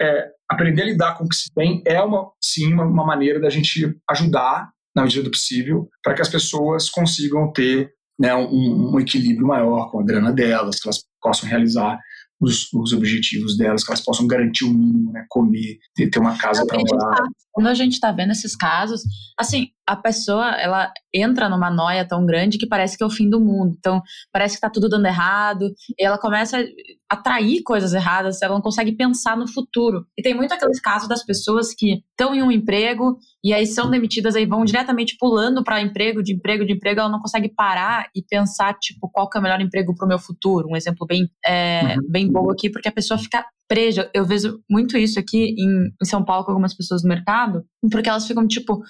[0.00, 3.40] é, aprender a lidar com o que se tem é, uma, sim, uma, uma maneira
[3.40, 8.94] da gente ajudar, na medida do possível, para que as pessoas consigam ter né, um,
[8.94, 11.98] um, equilíbrio maior com a grana delas, que elas possam realizar
[12.40, 15.26] os, os, objetivos delas, que elas possam garantir o mínimo, né?
[15.28, 17.16] Comer, ter, ter uma casa para morar.
[17.16, 19.02] Tá, quando a gente está vendo esses casos,
[19.38, 23.30] assim, a pessoa ela entra numa noia tão grande que parece que é o fim
[23.30, 23.74] do mundo.
[23.78, 26.62] Então, parece que está tudo dando errado, e ela começa
[27.08, 30.04] atrair coisas erradas, ela não consegue pensar no futuro.
[30.18, 33.88] E tem muito aqueles casos das pessoas que estão em um emprego e aí são
[33.88, 38.08] demitidas aí vão diretamente pulando para emprego, de emprego, de emprego, ela não consegue parar
[38.14, 40.68] e pensar tipo qual que é o melhor emprego para o meu futuro.
[40.68, 42.10] Um exemplo bem é, uhum.
[42.10, 44.10] bem bom aqui porque a pessoa fica presa.
[44.12, 48.08] Eu vejo muito isso aqui em, em São Paulo com algumas pessoas do mercado, porque
[48.08, 48.82] elas ficam tipo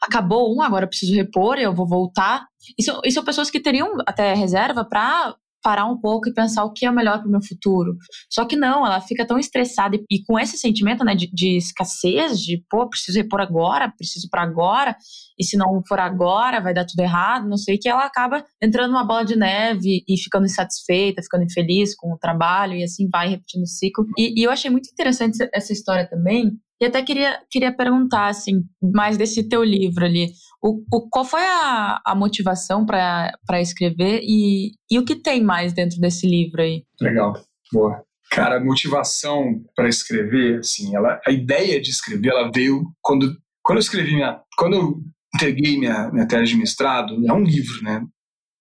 [0.00, 2.46] acabou um, agora preciso repor, eu vou voltar.
[2.78, 6.72] Isso, isso são pessoas que teriam até reserva para parar um pouco e pensar o
[6.72, 7.96] que é melhor para o meu futuro.
[8.30, 11.56] Só que não, ela fica tão estressada e, e com esse sentimento né, de, de,
[11.56, 14.96] escassez, de pô, preciso repor agora, preciso para agora,
[15.38, 18.92] e se não for agora vai dar tudo errado, não sei, que ela acaba entrando
[18.92, 23.28] numa bola de neve e ficando insatisfeita, ficando infeliz com o trabalho e assim vai
[23.28, 24.06] repetindo o ciclo.
[24.16, 28.62] E, e eu achei muito interessante essa história também, e até queria, queria perguntar, assim,
[28.82, 30.28] mais desse teu livro ali.
[30.62, 35.72] O, o qual foi a, a motivação para escrever e, e o que tem mais
[35.72, 36.84] dentro desse livro aí?
[37.00, 37.34] Legal,
[37.72, 38.04] boa.
[38.30, 43.78] Cara, a motivação para escrever, assim, ela, a ideia de escrever, ela veio quando, quando
[43.78, 44.40] eu escrevi minha.
[44.56, 45.00] Quando eu
[45.34, 48.04] entreguei minha, minha tese de mestrado, é um livro, né?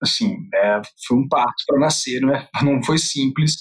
[0.01, 3.57] Assim, é, foi um parto para nascer, não, é, não foi simples.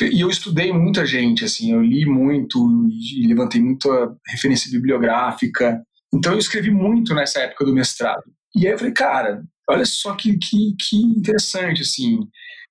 [0.00, 2.58] E eu estudei muita gente, assim, eu li muito
[2.90, 3.88] e levantei muita
[4.28, 5.80] referência bibliográfica.
[6.12, 8.24] Então eu escrevi muito nessa época do mestrado.
[8.56, 12.20] E aí eu falei, cara, olha só que, que, que interessante, assim.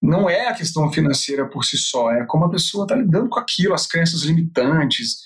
[0.02, 3.40] Não é a questão financeira por si só, é como a pessoa está lidando com
[3.40, 5.20] aquilo, as crenças limitantes,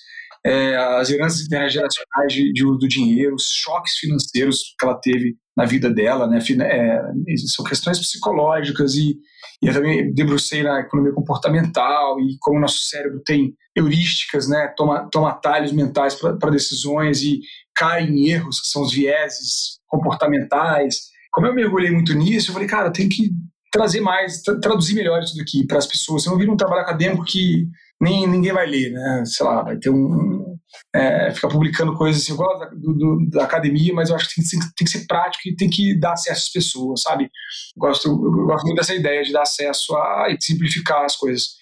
[0.46, 5.36] é, as heranças intergeracionais de, de uso do dinheiro, os choques financeiros que ela teve
[5.56, 6.38] na vida dela, né?
[6.62, 7.02] É,
[7.48, 9.18] são questões psicológicas e,
[9.62, 14.68] e eu também debrucei na economia comportamental e como o nosso cérebro tem heurísticas, né?
[14.78, 17.42] Toma, toma atalhos mentais para decisões e
[17.76, 21.08] cai em erros, que são os vieses comportamentais.
[21.32, 23.32] Como eu mergulhei muito nisso, eu falei, cara, eu tenho que
[23.72, 26.26] trazer mais, tra traduzir melhor isso daqui para as pessoas.
[26.26, 27.68] Eu não vi um trabalho acadêmico que
[28.00, 29.24] nem ninguém vai ler, né?
[29.26, 30.47] Sei lá, vai ter um.
[30.94, 34.44] É, ficar publicando coisas assim, gosto da, do, da academia, mas eu acho que tem,
[34.44, 37.26] tem, tem, que ser prático e tem que dar acesso às pessoas, sabe?
[37.26, 41.58] Eu gosto, eu gosto muito dessa ideia de dar acesso a e simplificar as coisas.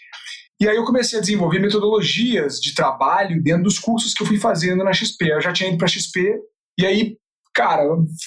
[0.59, 4.37] E aí eu comecei a desenvolver metodologias de trabalho dentro dos cursos que eu fui
[4.37, 5.29] fazendo na XP.
[5.29, 6.39] Eu já tinha ido para XP,
[6.77, 7.17] e aí,
[7.53, 7.83] cara,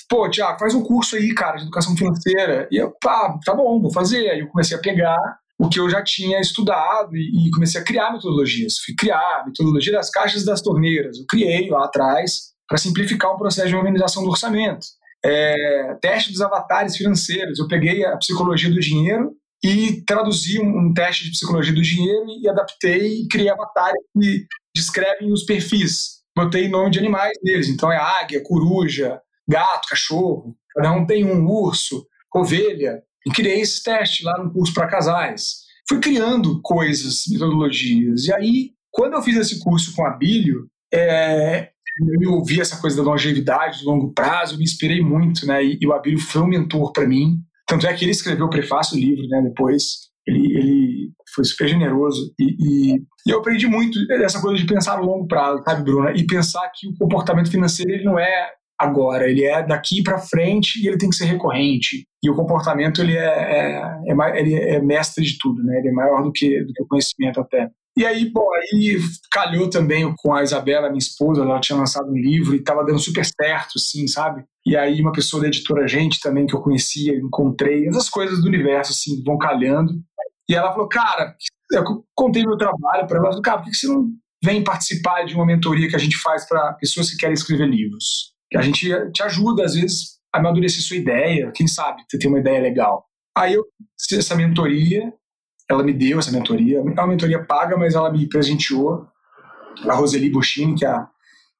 [0.09, 2.69] pô, Tiago, faz um curso aí, cara, de educação financeira.
[2.71, 4.29] E eu, pá, tá bom, vou fazer.
[4.31, 5.19] Aí eu comecei a pegar
[5.59, 8.79] o que eu já tinha estudado e, e, comecei a criar metodologias.
[8.79, 11.19] Fui criar metodologia das caixas das torneiras.
[11.19, 14.87] Eu criei lá atrás para simplificar o processo de organização do orçamento.
[15.25, 17.59] É, teste dos avatares financeiros.
[17.59, 22.27] Eu peguei a psicologia do dinheiro e traduzi um, um teste de psicologia do dinheiro
[22.41, 26.19] e adaptei e criei avatares que descrevem os perfis.
[26.37, 27.69] Botei nome de animais deles.
[27.69, 30.57] Então é águia, coruja, gato, cachorro.
[30.73, 33.03] Cada um tem um urso, ovelha.
[33.29, 35.67] E criei esse teste lá no curso para casais.
[35.87, 38.25] Fui criando coisas, metodologias.
[38.25, 41.69] E aí, quando eu fiz esse curso com a Bílio, é,
[42.23, 45.63] eu ouvi essa coisa da longevidade, do longo prazo, me inspirei muito, né?
[45.63, 47.39] E, e o Abílio foi um mentor para mim.
[47.67, 49.43] Tanto é que ele escreveu o prefácio do livro, né?
[49.43, 52.33] Depois, ele, ele foi super generoso.
[52.41, 52.95] E, e,
[53.27, 56.13] e, eu aprendi muito dessa coisa de pensar no longo prazo, sabe, Bruna?
[56.13, 60.81] E pensar que o comportamento financeiro ele não é agora, ele é daqui para frente
[60.81, 62.07] e ele tem que ser recorrente.
[62.23, 65.79] E o comportamento ele é, é, é, ele é mestre de tudo, né?
[65.79, 67.71] Ele é maior do que, do que o conhecimento até.
[67.97, 68.97] E aí, bom, aí
[69.29, 73.01] calhou também com a Isabela, minha esposa, ela tinha lançado um livro e estava dando
[73.01, 74.45] super certo, assim, sabe?
[74.65, 78.47] E aí uma pessoa da editora Gente também que eu conhecia, encontrei, essas coisas do
[78.47, 79.95] universo, assim, vão calhando.
[80.49, 81.35] E ela falou, cara,
[81.73, 84.09] eu contei meu trabalho para ela, cara, por que você não
[84.45, 88.33] vem participar de uma mentoria que a gente faz para pessoas que querem escrever livros?
[88.55, 92.41] A gente te ajuda, às vezes, a amadurecer sua ideia, quem sabe você tem uma
[92.41, 93.05] ideia legal.
[93.37, 93.65] Aí eu
[94.13, 95.13] essa mentoria,
[95.71, 99.07] ela me deu essa mentoria, é uma mentoria paga, mas ela me presenteou,
[99.87, 101.09] a Roseli Buschini, que é a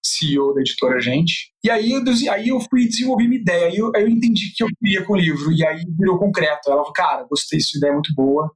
[0.05, 1.53] CEO da editora Gente.
[1.63, 4.63] E aí eu, aí eu fui desenvolver minha ideia, aí eu, aí eu entendi que
[4.63, 6.71] eu queria com o livro, e aí virou concreto.
[6.71, 8.51] Ela falou, cara, gostei, sua ideia é muito boa,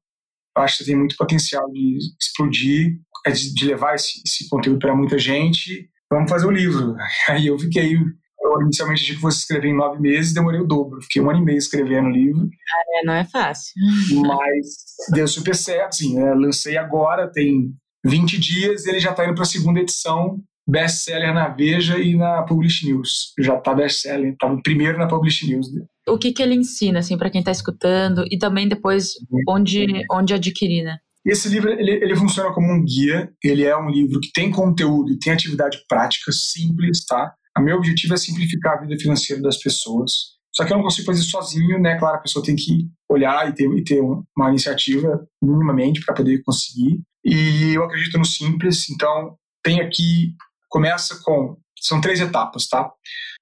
[0.56, 5.18] acho que tem muito potencial de explodir, é de levar esse, esse conteúdo para muita
[5.18, 6.94] gente, vamos fazer o livro.
[7.28, 7.96] Aí eu fiquei
[8.42, 11.00] eu inicialmente achei que fosse escrever em nove meses, demorei o dobro.
[11.02, 12.48] Fiquei um ano e meio escrevendo o livro.
[12.96, 13.72] É, não é fácil.
[14.20, 14.76] Mas
[15.10, 16.14] deu super certo, sim.
[16.14, 16.34] Né?
[16.34, 17.74] Lancei agora, tem
[18.04, 22.16] 20 dias, e ele já está indo para a segunda edição, best-seller na Veja e
[22.16, 23.32] na Publish News.
[23.38, 25.68] Já está best-seller, estava primeiro na Publish News.
[26.08, 29.14] O que, que ele ensina, assim, para quem está escutando, e também depois
[29.48, 30.98] onde, onde adquirir, né?
[31.24, 33.30] Esse livro ele, ele, funciona como um guia.
[33.44, 37.32] Ele é um livro que tem conteúdo e tem atividade prática simples, tá?
[37.56, 40.32] O meu objetivo é simplificar a vida financeira das pessoas.
[40.54, 41.98] Só que eu não consigo fazer sozinho, né?
[41.98, 46.42] Claro, a pessoa tem que olhar e ter, e ter uma iniciativa minimamente para poder
[46.42, 47.00] conseguir.
[47.24, 50.34] E eu acredito no simples, então tem aqui,
[50.68, 52.90] começa com, são três etapas, tá?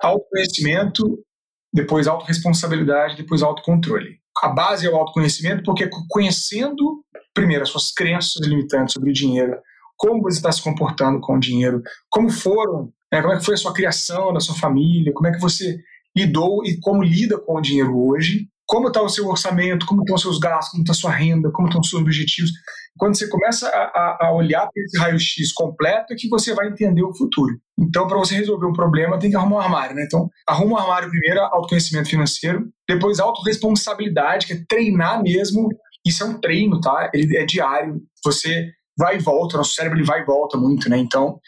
[0.03, 1.19] Autoconhecimento,
[1.73, 4.19] depois autorresponsabilidade, depois autocontrole.
[4.43, 9.59] a base é o autoconhecimento, porque conhecendo, primeiro, as suas crenças limitantes sobre o dinheiro,
[9.97, 13.55] como você está se comportando com o dinheiro, como foram, né, como é que foi
[13.55, 15.79] a sua criação da sua família, como é que você
[16.17, 20.15] lidou e como lida com o dinheiro hoje, como está o seu orçamento, como estão
[20.15, 22.53] os seus gastos, como está a sua renda, como estão os seus objetivos.
[22.97, 27.03] Quando você começa a, a olhar para esse raio-x completo, é que você vai entender
[27.03, 27.59] o futuro.
[27.79, 30.05] Então, para você resolver um problema, tem que arrumar um armário, né?
[30.05, 35.69] Então, arruma um armário primeiro, autoconhecimento financeiro, depois autorresponsabilidade, que é treinar mesmo.
[36.07, 37.11] Isso é um treino, tá?
[37.13, 38.01] Ele é diário.
[38.25, 40.99] Você vai e volta, nosso cérebro ele vai e volta muito, né?
[40.99, 41.41] Então,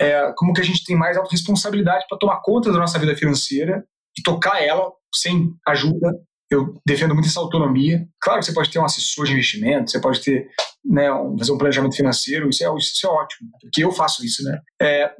[0.00, 3.84] é, como que a gente tem mais autorresponsabilidade para tomar conta da nossa vida financeira
[4.18, 6.12] e tocar ela sem ajuda
[6.54, 8.06] eu defendo muito essa autonomia.
[8.20, 10.48] Claro que você pode ter um assessor de investimento, você pode ter,
[10.84, 14.42] né, um, fazer um planejamento financeiro, isso é, isso é ótimo, porque eu faço isso,
[14.44, 14.60] né?
[14.80, 15.12] É,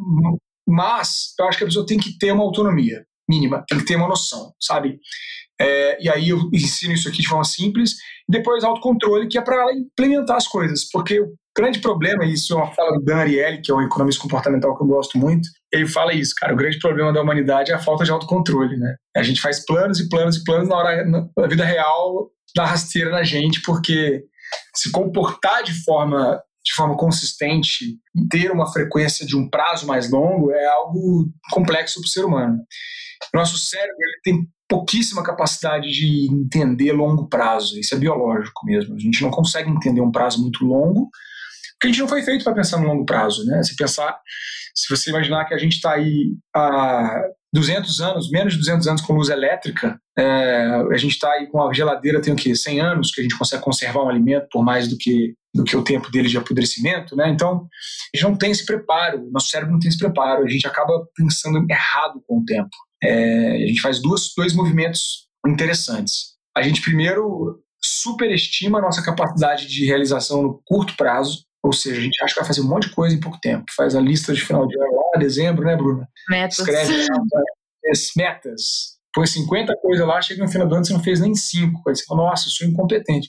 [0.66, 3.96] mas eu acho que a pessoa tem que ter uma autonomia mínima, tem que ter
[3.96, 4.98] uma noção, sabe?
[5.60, 7.94] É, e aí eu ensino isso aqui de forma simples.
[8.28, 11.20] Depois autocontrole, que é para ela implementar as coisas, porque
[11.56, 14.76] grande problema, e isso é uma fala do Dan Ariely, que é um economista comportamental
[14.76, 17.78] que eu gosto muito, ele fala isso, cara, o grande problema da humanidade é a
[17.78, 18.96] falta de autocontrole, né?
[19.16, 23.10] A gente faz planos e planos e planos na hora, na vida real, dá rasteira
[23.10, 24.24] na gente, porque
[24.74, 27.98] se comportar de forma de forma consistente
[28.30, 32.58] ter uma frequência de um prazo mais longo é algo complexo para o ser humano.
[33.34, 37.78] Nosso cérebro ele tem pouquíssima capacidade de entender longo prazo.
[37.78, 38.94] Isso é biológico mesmo.
[38.94, 41.10] A gente não consegue entender um prazo muito longo,
[41.82, 43.60] porque a gente não foi feito para pensar no longo prazo, né?
[43.64, 44.16] Se pensar,
[44.72, 49.02] se você imaginar que a gente está aí há 200 anos, menos de 200 anos
[49.02, 52.54] com luz elétrica, é, a gente está aí com a geladeira tem o quê?
[52.54, 55.76] 100 anos que a gente consegue conservar um alimento por mais do que do que
[55.76, 57.28] o tempo dele de apodrecimento, né?
[57.28, 57.68] Então,
[58.14, 61.06] a gente não tem esse preparo, nosso cérebro não tem esse preparo, a gente acaba
[61.14, 62.70] pensando errado com o tempo
[63.02, 66.34] é, a gente faz duas, dois movimentos interessantes.
[66.56, 72.02] A gente primeiro superestima a nossa capacidade de realização no curto prazo, ou seja, a
[72.02, 73.64] gente acha que vai fazer um monte de coisa em pouco tempo.
[73.76, 76.08] Faz a lista de final de ano lá, dezembro, né, Bruna?
[76.28, 76.58] Metas.
[76.58, 77.06] Escreve
[78.16, 78.92] metas.
[79.14, 81.88] Põe 50 coisas lá, chega no final do ano você não fez nem 5.
[81.88, 83.28] Aí você fala, nossa, eu sou incompetente.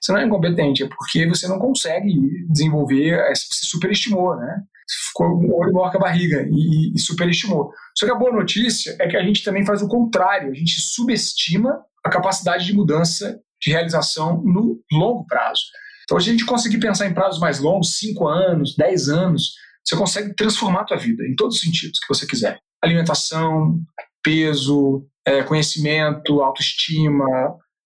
[0.00, 2.14] Você não é incompetente, é porque você não consegue
[2.48, 4.62] desenvolver, é, você superestimou, né?
[5.08, 7.72] ficou um olho maior que a barriga e, e superestimou.
[7.96, 10.80] Só que a boa notícia é que a gente também faz o contrário, a gente
[10.80, 15.64] subestima a capacidade de mudança de realização no longo prazo.
[16.06, 19.96] Então, se a gente conseguir pensar em prazos mais longos, 5 anos, 10 anos, você
[19.96, 22.58] consegue transformar a tua vida em todos os sentidos que você quiser.
[22.80, 23.80] Alimentação,
[24.22, 27.26] peso, é, conhecimento, autoestima,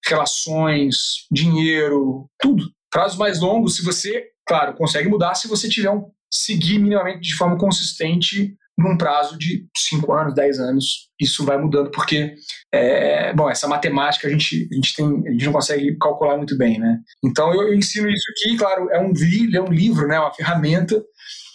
[0.06, 2.70] relações, dinheiro, tudo.
[2.90, 7.36] Prazos mais longos, se você, claro, consegue mudar se você tiver um seguir minimamente de
[7.36, 11.10] forma consistente num prazo de 5 anos, 10 anos.
[11.20, 12.34] Isso vai mudando, porque,
[12.72, 16.56] é, bom, essa matemática a gente, a, gente tem, a gente não consegue calcular muito
[16.56, 16.98] bem, né?
[17.22, 19.12] Então eu, eu ensino isso aqui, claro, é um,
[19.54, 21.00] é um livro, né, uma ferramenta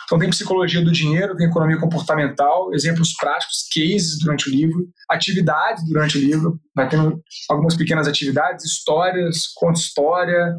[0.05, 5.83] então tem psicologia do dinheiro, tem economia comportamental, exemplos práticos, cases durante o livro, atividades
[5.85, 10.55] durante o livro, vai tendo algumas pequenas atividades, histórias, conta história,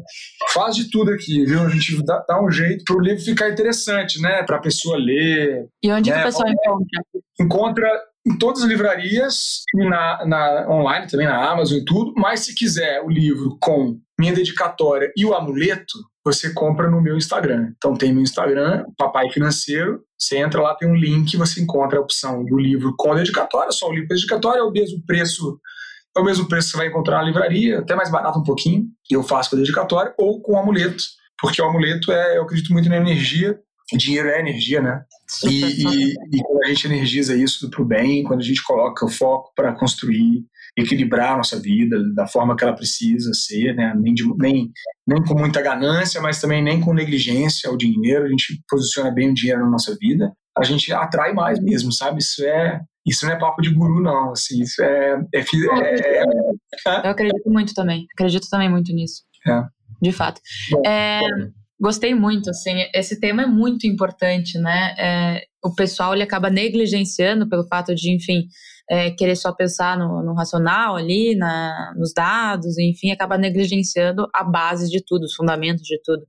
[0.53, 1.61] faz de tudo aqui, viu?
[1.61, 4.43] A gente dá, dá um jeito para o livro ficar interessante, né?
[4.43, 5.67] Para a pessoa ler.
[5.81, 6.15] E onde né?
[6.15, 7.03] que a pessoa encontra?
[7.39, 12.41] Encontra em todas as livrarias e na, na, online também, na Amazon e tudo, mas
[12.41, 17.71] se quiser o livro com minha dedicatória e o amuleto, você compra no meu Instagram.
[17.77, 20.03] Então tem meu Instagram, Papai Financeiro.
[20.17, 23.87] Você entra lá, tem um link, você encontra a opção do livro com dedicatória, só
[23.87, 25.59] o livro com dedicatória é o mesmo preço,
[26.15, 28.87] é o mesmo preço que você vai encontrar na livraria, até mais barato um pouquinho,
[29.09, 31.03] eu faço com a dedicatória, ou com o amuleto,
[31.39, 33.59] porque o amuleto é, eu acredito muito na energia,
[33.93, 35.03] dinheiro é energia, né?
[35.45, 39.05] E, e, e, quando a gente energiza isso para o bem, quando a gente coloca
[39.05, 40.43] o foco para construir,
[40.77, 43.93] equilibrar a nossa vida da forma que ela precisa ser, né?
[43.97, 44.71] nem, de, nem,
[45.07, 49.31] nem com muita ganância, mas também nem com negligência ao dinheiro, a gente posiciona bem
[49.31, 52.19] o dinheiro na nossa vida, a gente atrai mais mesmo, sabe?
[52.19, 54.31] Isso é isso não é papo de guru, não.
[54.31, 58.05] Assim, isso é, é, é, é, Eu acredito muito também.
[58.13, 59.23] Acredito também muito nisso.
[59.47, 59.63] É.
[60.01, 60.41] De fato.
[60.71, 61.51] Bom, é, bom.
[61.79, 64.95] Gostei muito, assim, esse tema é muito importante, né?
[64.97, 68.47] É, o pessoal ele acaba negligenciando pelo fato de, enfim,
[68.89, 74.43] é, querer só pensar no, no racional ali, na, nos dados, enfim, acaba negligenciando a
[74.43, 76.25] base de tudo, os fundamentos de tudo.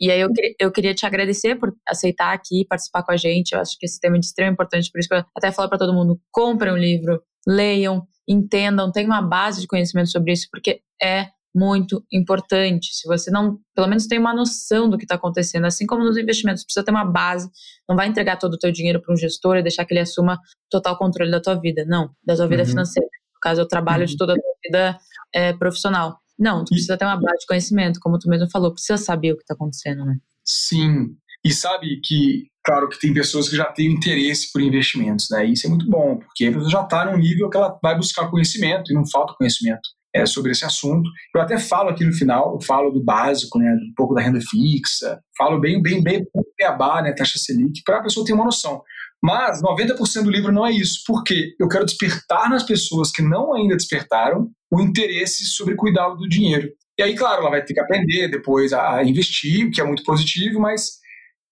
[0.00, 0.28] E aí eu,
[0.58, 3.52] eu queria te agradecer por aceitar aqui, participar com a gente.
[3.52, 5.68] Eu acho que esse tema é de extrema importância, por isso que eu até falo
[5.68, 10.48] para todo mundo: comprem um livro, leiam, entendam, tenham uma base de conhecimento sobre isso,
[10.50, 12.94] porque é muito importante.
[12.94, 16.16] Se você não, pelo menos tem uma noção do que está acontecendo, assim como nos
[16.16, 17.50] investimentos, precisa ter uma base.
[17.88, 20.38] Não vai entregar todo o teu dinheiro para um gestor e deixar que ele assuma
[20.70, 21.84] total controle da tua vida.
[21.86, 22.68] Não, da tua vida uhum.
[22.68, 23.08] financeira.
[23.34, 24.06] No caso, é o trabalho uhum.
[24.06, 24.98] de toda a tua vida
[25.34, 26.18] é, profissional.
[26.38, 29.36] Não, tu precisa ter uma base de conhecimento, como tu mesmo falou, precisa saber o
[29.36, 30.16] que está acontecendo, né?
[30.44, 31.16] Sim.
[31.44, 35.44] E sabe que, claro, que tem pessoas que já têm interesse por investimentos, né?
[35.44, 38.30] Isso é muito bom, porque a pessoa já está num nível que ela vai buscar
[38.30, 41.08] conhecimento e não falta conhecimento é, sobre esse assunto.
[41.34, 45.20] Eu até falo aqui no final, falo do básico, né, um pouco da renda fixa,
[45.36, 46.26] falo bem, bem, bem
[46.58, 48.82] beabá, né, taxa Selic, para a pessoa ter uma noção.
[49.22, 53.54] Mas 90% do livro não é isso, porque eu quero despertar nas pessoas que não
[53.54, 56.70] ainda despertaram o interesse sobre cuidar do dinheiro.
[56.98, 60.02] E aí, claro, ela vai ter que aprender depois a investir, o que é muito
[60.04, 60.98] positivo, mas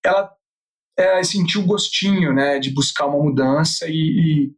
[0.04, 0.30] ela
[0.96, 4.50] é, sentiu o gostinho né, de buscar uma mudança e,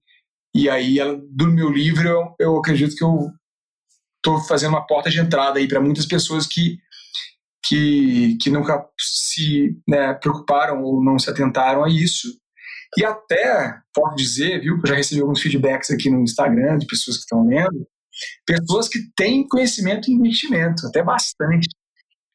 [0.54, 3.28] e, e aí ela, do meu livro eu, eu acredito que eu
[4.28, 6.78] estou fazendo uma porta de entrada aí para muitas pessoas que,
[7.64, 12.28] que, que nunca se né, preocuparam ou não se atentaram a isso.
[12.96, 16.86] E até, posso dizer, viu, que eu já recebi alguns feedbacks aqui no Instagram de
[16.86, 17.86] pessoas que estão lendo,
[18.46, 21.68] pessoas que têm conhecimento em investimento, até bastante.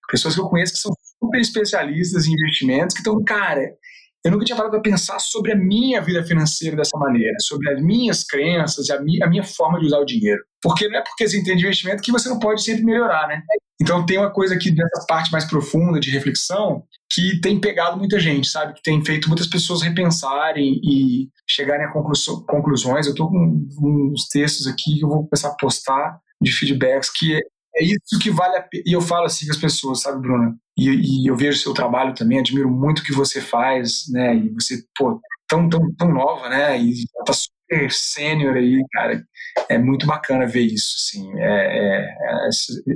[0.10, 3.76] Pessoas que eu conheço que são super especialistas em investimentos, que estão, cara,
[4.24, 7.82] eu nunca tinha parado para pensar sobre a minha vida financeira dessa maneira, sobre as
[7.82, 10.41] minhas crenças, minha, a minha forma de usar o dinheiro.
[10.64, 13.41] Porque não é porque você entende investimento que você não pode sempre melhorar, né?
[13.82, 18.18] Então tem uma coisa aqui dessa parte mais profunda de reflexão que tem pegado muita
[18.18, 18.74] gente, sabe?
[18.74, 23.05] Que tem feito muitas pessoas repensarem e chegarem a conclusões.
[23.05, 27.36] Eu estou com uns textos aqui que eu vou começar a postar de feedbacks que
[27.36, 27.39] é,
[27.76, 28.84] é isso que vale a pena.
[28.86, 30.55] E eu falo assim com as pessoas, sabe, Bruna?
[30.78, 34.36] E, e eu vejo seu trabalho também, admiro muito o que você faz, né?
[34.36, 36.80] E você, pô, tão, tão, tão nova, né?
[36.80, 37.34] E tá
[37.74, 39.24] super sênior aí, cara.
[39.69, 41.32] É muito bacana ver isso, assim.
[41.39, 42.09] É,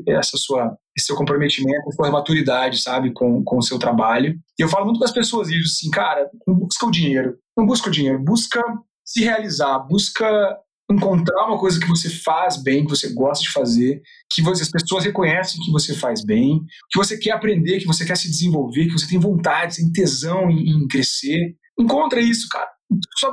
[0.07, 4.36] é, essa sua, esse seu comprometimento, sua maturidade, sabe, com, com o seu trabalho.
[4.57, 7.65] E eu falo muito com as pessoas isso, assim, cara, não busca o dinheiro, não
[7.65, 8.61] busca o dinheiro, busca
[9.05, 10.57] se realizar, busca
[10.89, 14.01] encontrar uma coisa que você faz bem, que você gosta de fazer,
[14.32, 18.05] que você, as pessoas reconhecem que você faz bem, que você quer aprender, que você
[18.05, 21.55] quer se desenvolver, que você tem vontade, tem tesão em, em crescer.
[21.78, 22.69] Encontra isso, cara.
[23.17, 23.32] Só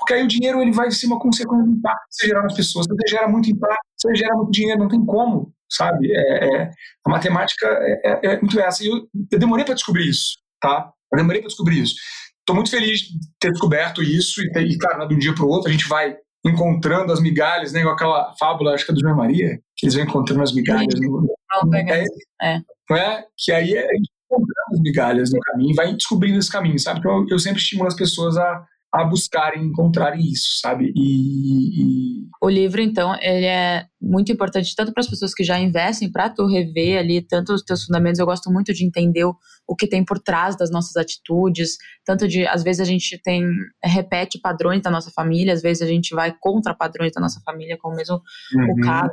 [0.00, 2.54] porque aí o dinheiro ele vai ser uma consequência do impacto que você gerar nas
[2.54, 2.86] pessoas.
[2.86, 6.10] Se você gera muito impacto, você gera muito dinheiro, não tem como, sabe?
[6.10, 6.70] É, é
[7.06, 8.82] a matemática é, é, é, muito essa.
[8.82, 10.90] E eu, eu demorei para descobrir isso, tá?
[11.12, 11.94] Eu demorei para descobrir isso.
[12.38, 15.48] Estou muito feliz de ter descoberto isso e, e claro, de um dia para o
[15.48, 17.82] outro a gente vai encontrando as migalhas, né?
[17.82, 20.98] Com aquela fábula, acho que é do João Maria, que eles vão encontrando as migalhas.
[20.98, 22.04] No, no, é,
[22.42, 22.60] é.
[22.88, 23.26] Não é?
[23.36, 23.86] Que aí é
[24.30, 27.00] encontrando as migalhas no caminho, vai descobrindo esse caminho, sabe?
[27.00, 30.92] Então eu sempre estimulo as pessoas a, a buscarem encontrarem isso, sabe?
[30.96, 35.58] E, e, o livro então ele é muito importante tanto para as pessoas que já
[35.60, 38.18] investem para tu rever ali tanto os teus fundamentos.
[38.18, 39.36] Eu gosto muito de entender o,
[39.66, 43.46] o, que tem por trás das nossas atitudes, tanto de às vezes a gente tem
[43.82, 47.78] repete padrões da nossa família, às vezes a gente vai contra padrões da nossa família,
[47.80, 48.20] como mesmo
[48.54, 48.72] uhum.
[48.72, 49.12] o caso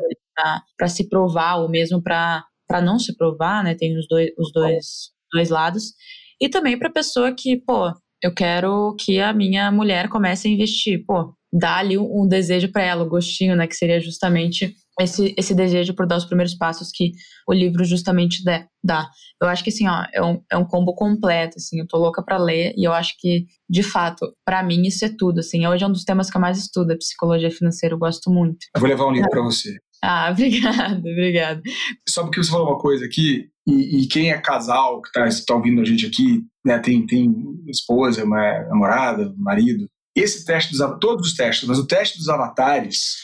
[0.75, 3.75] para se provar ou mesmo para para não se provar, né?
[3.75, 5.93] Tem os dois os dois dois lados.
[6.39, 7.91] E também para pessoa que, pô,
[8.21, 11.03] eu quero que a minha mulher comece a investir.
[11.05, 13.67] Pô, dá ali um, um desejo para ela, o gostinho, né?
[13.67, 17.11] Que seria justamente esse, esse desejo por dar os primeiros passos que
[17.47, 18.43] o livro justamente
[18.83, 19.09] dá.
[19.41, 22.23] Eu acho que assim, ó, é um, é um combo completo, assim, eu tô louca
[22.23, 25.83] para ler e eu acho que, de fato, para mim isso é tudo, assim, hoje
[25.83, 28.57] é um dos temas que eu mais estudo, é psicologia financeira, eu gosto muito.
[28.75, 29.77] Eu vou levar um livro para você.
[30.03, 31.61] Ah, obrigada, obrigada.
[32.07, 35.55] Só porque você falou uma coisa aqui, e, e quem é casal, que está tá
[35.55, 37.33] ouvindo a gente aqui, né, tem, tem
[37.67, 39.87] esposa, uma namorada, marido.
[40.15, 43.15] Esse teste dos todos os testes, mas o teste dos avatares,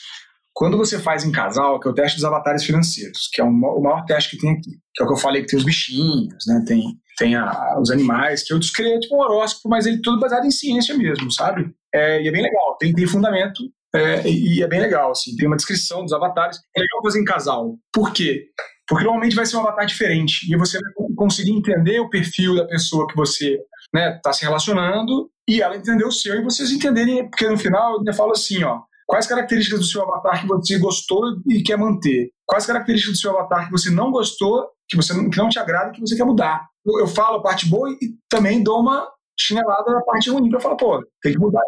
[0.53, 3.51] quando você faz em casal, que é o teste dos avatares financeiros, que é o
[3.51, 6.45] maior teste que tem aqui, que é o que eu falei que tem os bichinhos,
[6.47, 6.83] né, tem,
[7.17, 10.51] tem a, os animais, que eu descrevo tipo um horóscopo, mas ele tudo baseado em
[10.51, 11.73] ciência mesmo, sabe?
[11.93, 13.63] É, e é bem legal, tem, tem fundamento
[13.95, 16.57] é, e é bem legal, assim, tem uma descrição dos avatares.
[16.75, 17.77] É legal fazer em casal.
[17.91, 18.47] Por quê?
[18.88, 22.65] Porque normalmente vai ser um avatar diferente e você vai conseguir entender o perfil da
[22.67, 26.71] pessoa que você está né, tá se relacionando e ela entender o seu e vocês
[26.71, 30.77] entenderem, porque no final eu falo assim, ó, quais características do seu avatar que você
[30.77, 32.29] gostou e quer manter?
[32.45, 35.89] Quais características do seu avatar que você não gostou, que você que não te agrada
[35.89, 36.67] e que você quer mudar?
[36.86, 39.07] Eu, eu falo a parte boa e também dou uma
[39.39, 41.61] chinelada na parte ruim para falar, pô, tem que mudar,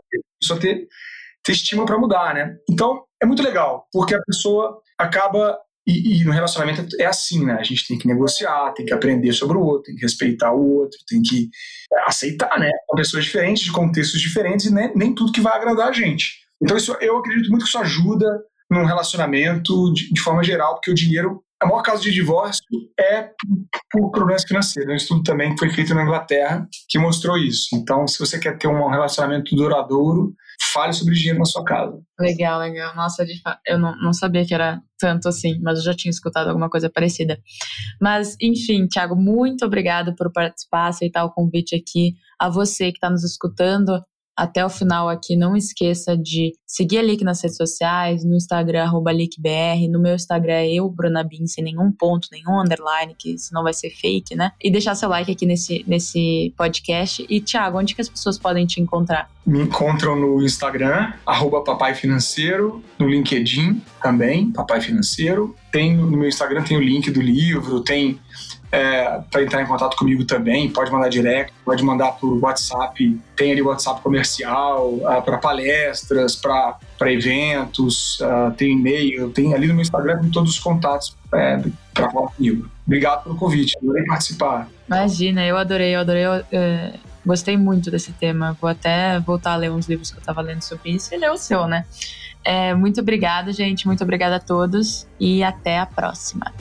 [0.44, 0.88] só ter
[1.46, 2.58] ter estímulo para mudar, né?
[2.70, 5.58] Então, é muito legal, porque a pessoa acaba.
[5.88, 7.58] E, e, no relacionamento é assim, né?
[7.60, 10.78] A gente tem que negociar, tem que aprender sobre o outro, tem que respeitar o
[10.78, 11.50] outro, tem que
[12.08, 12.72] aceitar, né?
[12.88, 16.40] São pessoas diferentes, de contextos diferentes, e nem, nem tudo que vai agradar a gente.
[16.62, 18.28] Então, isso, eu acredito muito que isso ajuda
[18.70, 22.64] num relacionamento de, de forma geral, porque o dinheiro a maior causa de divórcio
[23.00, 23.30] é
[23.92, 24.92] por problemas financeiros.
[24.92, 27.70] Um estudo também que foi feito na Inglaterra que mostrou isso.
[27.74, 30.34] Então, se você quer ter um relacionamento duradouro,
[30.72, 32.00] fale sobre dinheiro na sua casa.
[32.20, 32.96] Legal, legal.
[32.96, 33.26] Nossa,
[33.66, 36.90] eu não, não sabia que era tanto assim, mas eu já tinha escutado alguma coisa
[36.90, 37.40] parecida.
[38.00, 42.14] Mas, enfim, Thiago, muito obrigado por participar, aceitar o convite aqui.
[42.40, 44.00] A você que está nos escutando,
[44.36, 48.84] até o final aqui, não esqueça de seguir a Lick nas redes sociais, no Instagram,
[48.84, 53.38] arroba LickBR, no meu Instagram é eu, Bruna Bin, sem nenhum ponto, nenhum underline, que
[53.38, 54.52] senão vai ser fake, né?
[54.62, 57.26] E deixar seu like aqui nesse, nesse podcast.
[57.30, 59.30] E, Thiago, onde que as pessoas podem te encontrar?
[59.46, 65.56] Me encontram no Instagram, arroba Papai Financeiro, no LinkedIn também, Papai Financeiro.
[65.72, 68.20] Tem, no meu Instagram tem o link do livro, tem
[68.76, 73.54] é, para entrar em contato comigo também, pode mandar direct, pode mandar por WhatsApp, tem
[73.54, 76.78] ali WhatsApp comercial, uh, para palestras, para
[77.10, 81.64] eventos, uh, tem e-mail, tem ali no meu Instagram todos os contatos é,
[81.94, 82.70] para falar comigo.
[82.86, 84.68] Obrigado pelo convite, adorei participar.
[84.88, 86.26] Imagina, eu adorei, eu adorei.
[86.26, 86.94] Eu, é,
[87.26, 88.58] gostei muito desse tema.
[88.60, 91.32] Vou até voltar a ler uns livros que eu estava lendo sobre isso e ler
[91.32, 91.86] o seu, né?
[92.44, 93.88] É, muito obrigada, gente.
[93.88, 96.54] Muito obrigada a todos e até a próxima.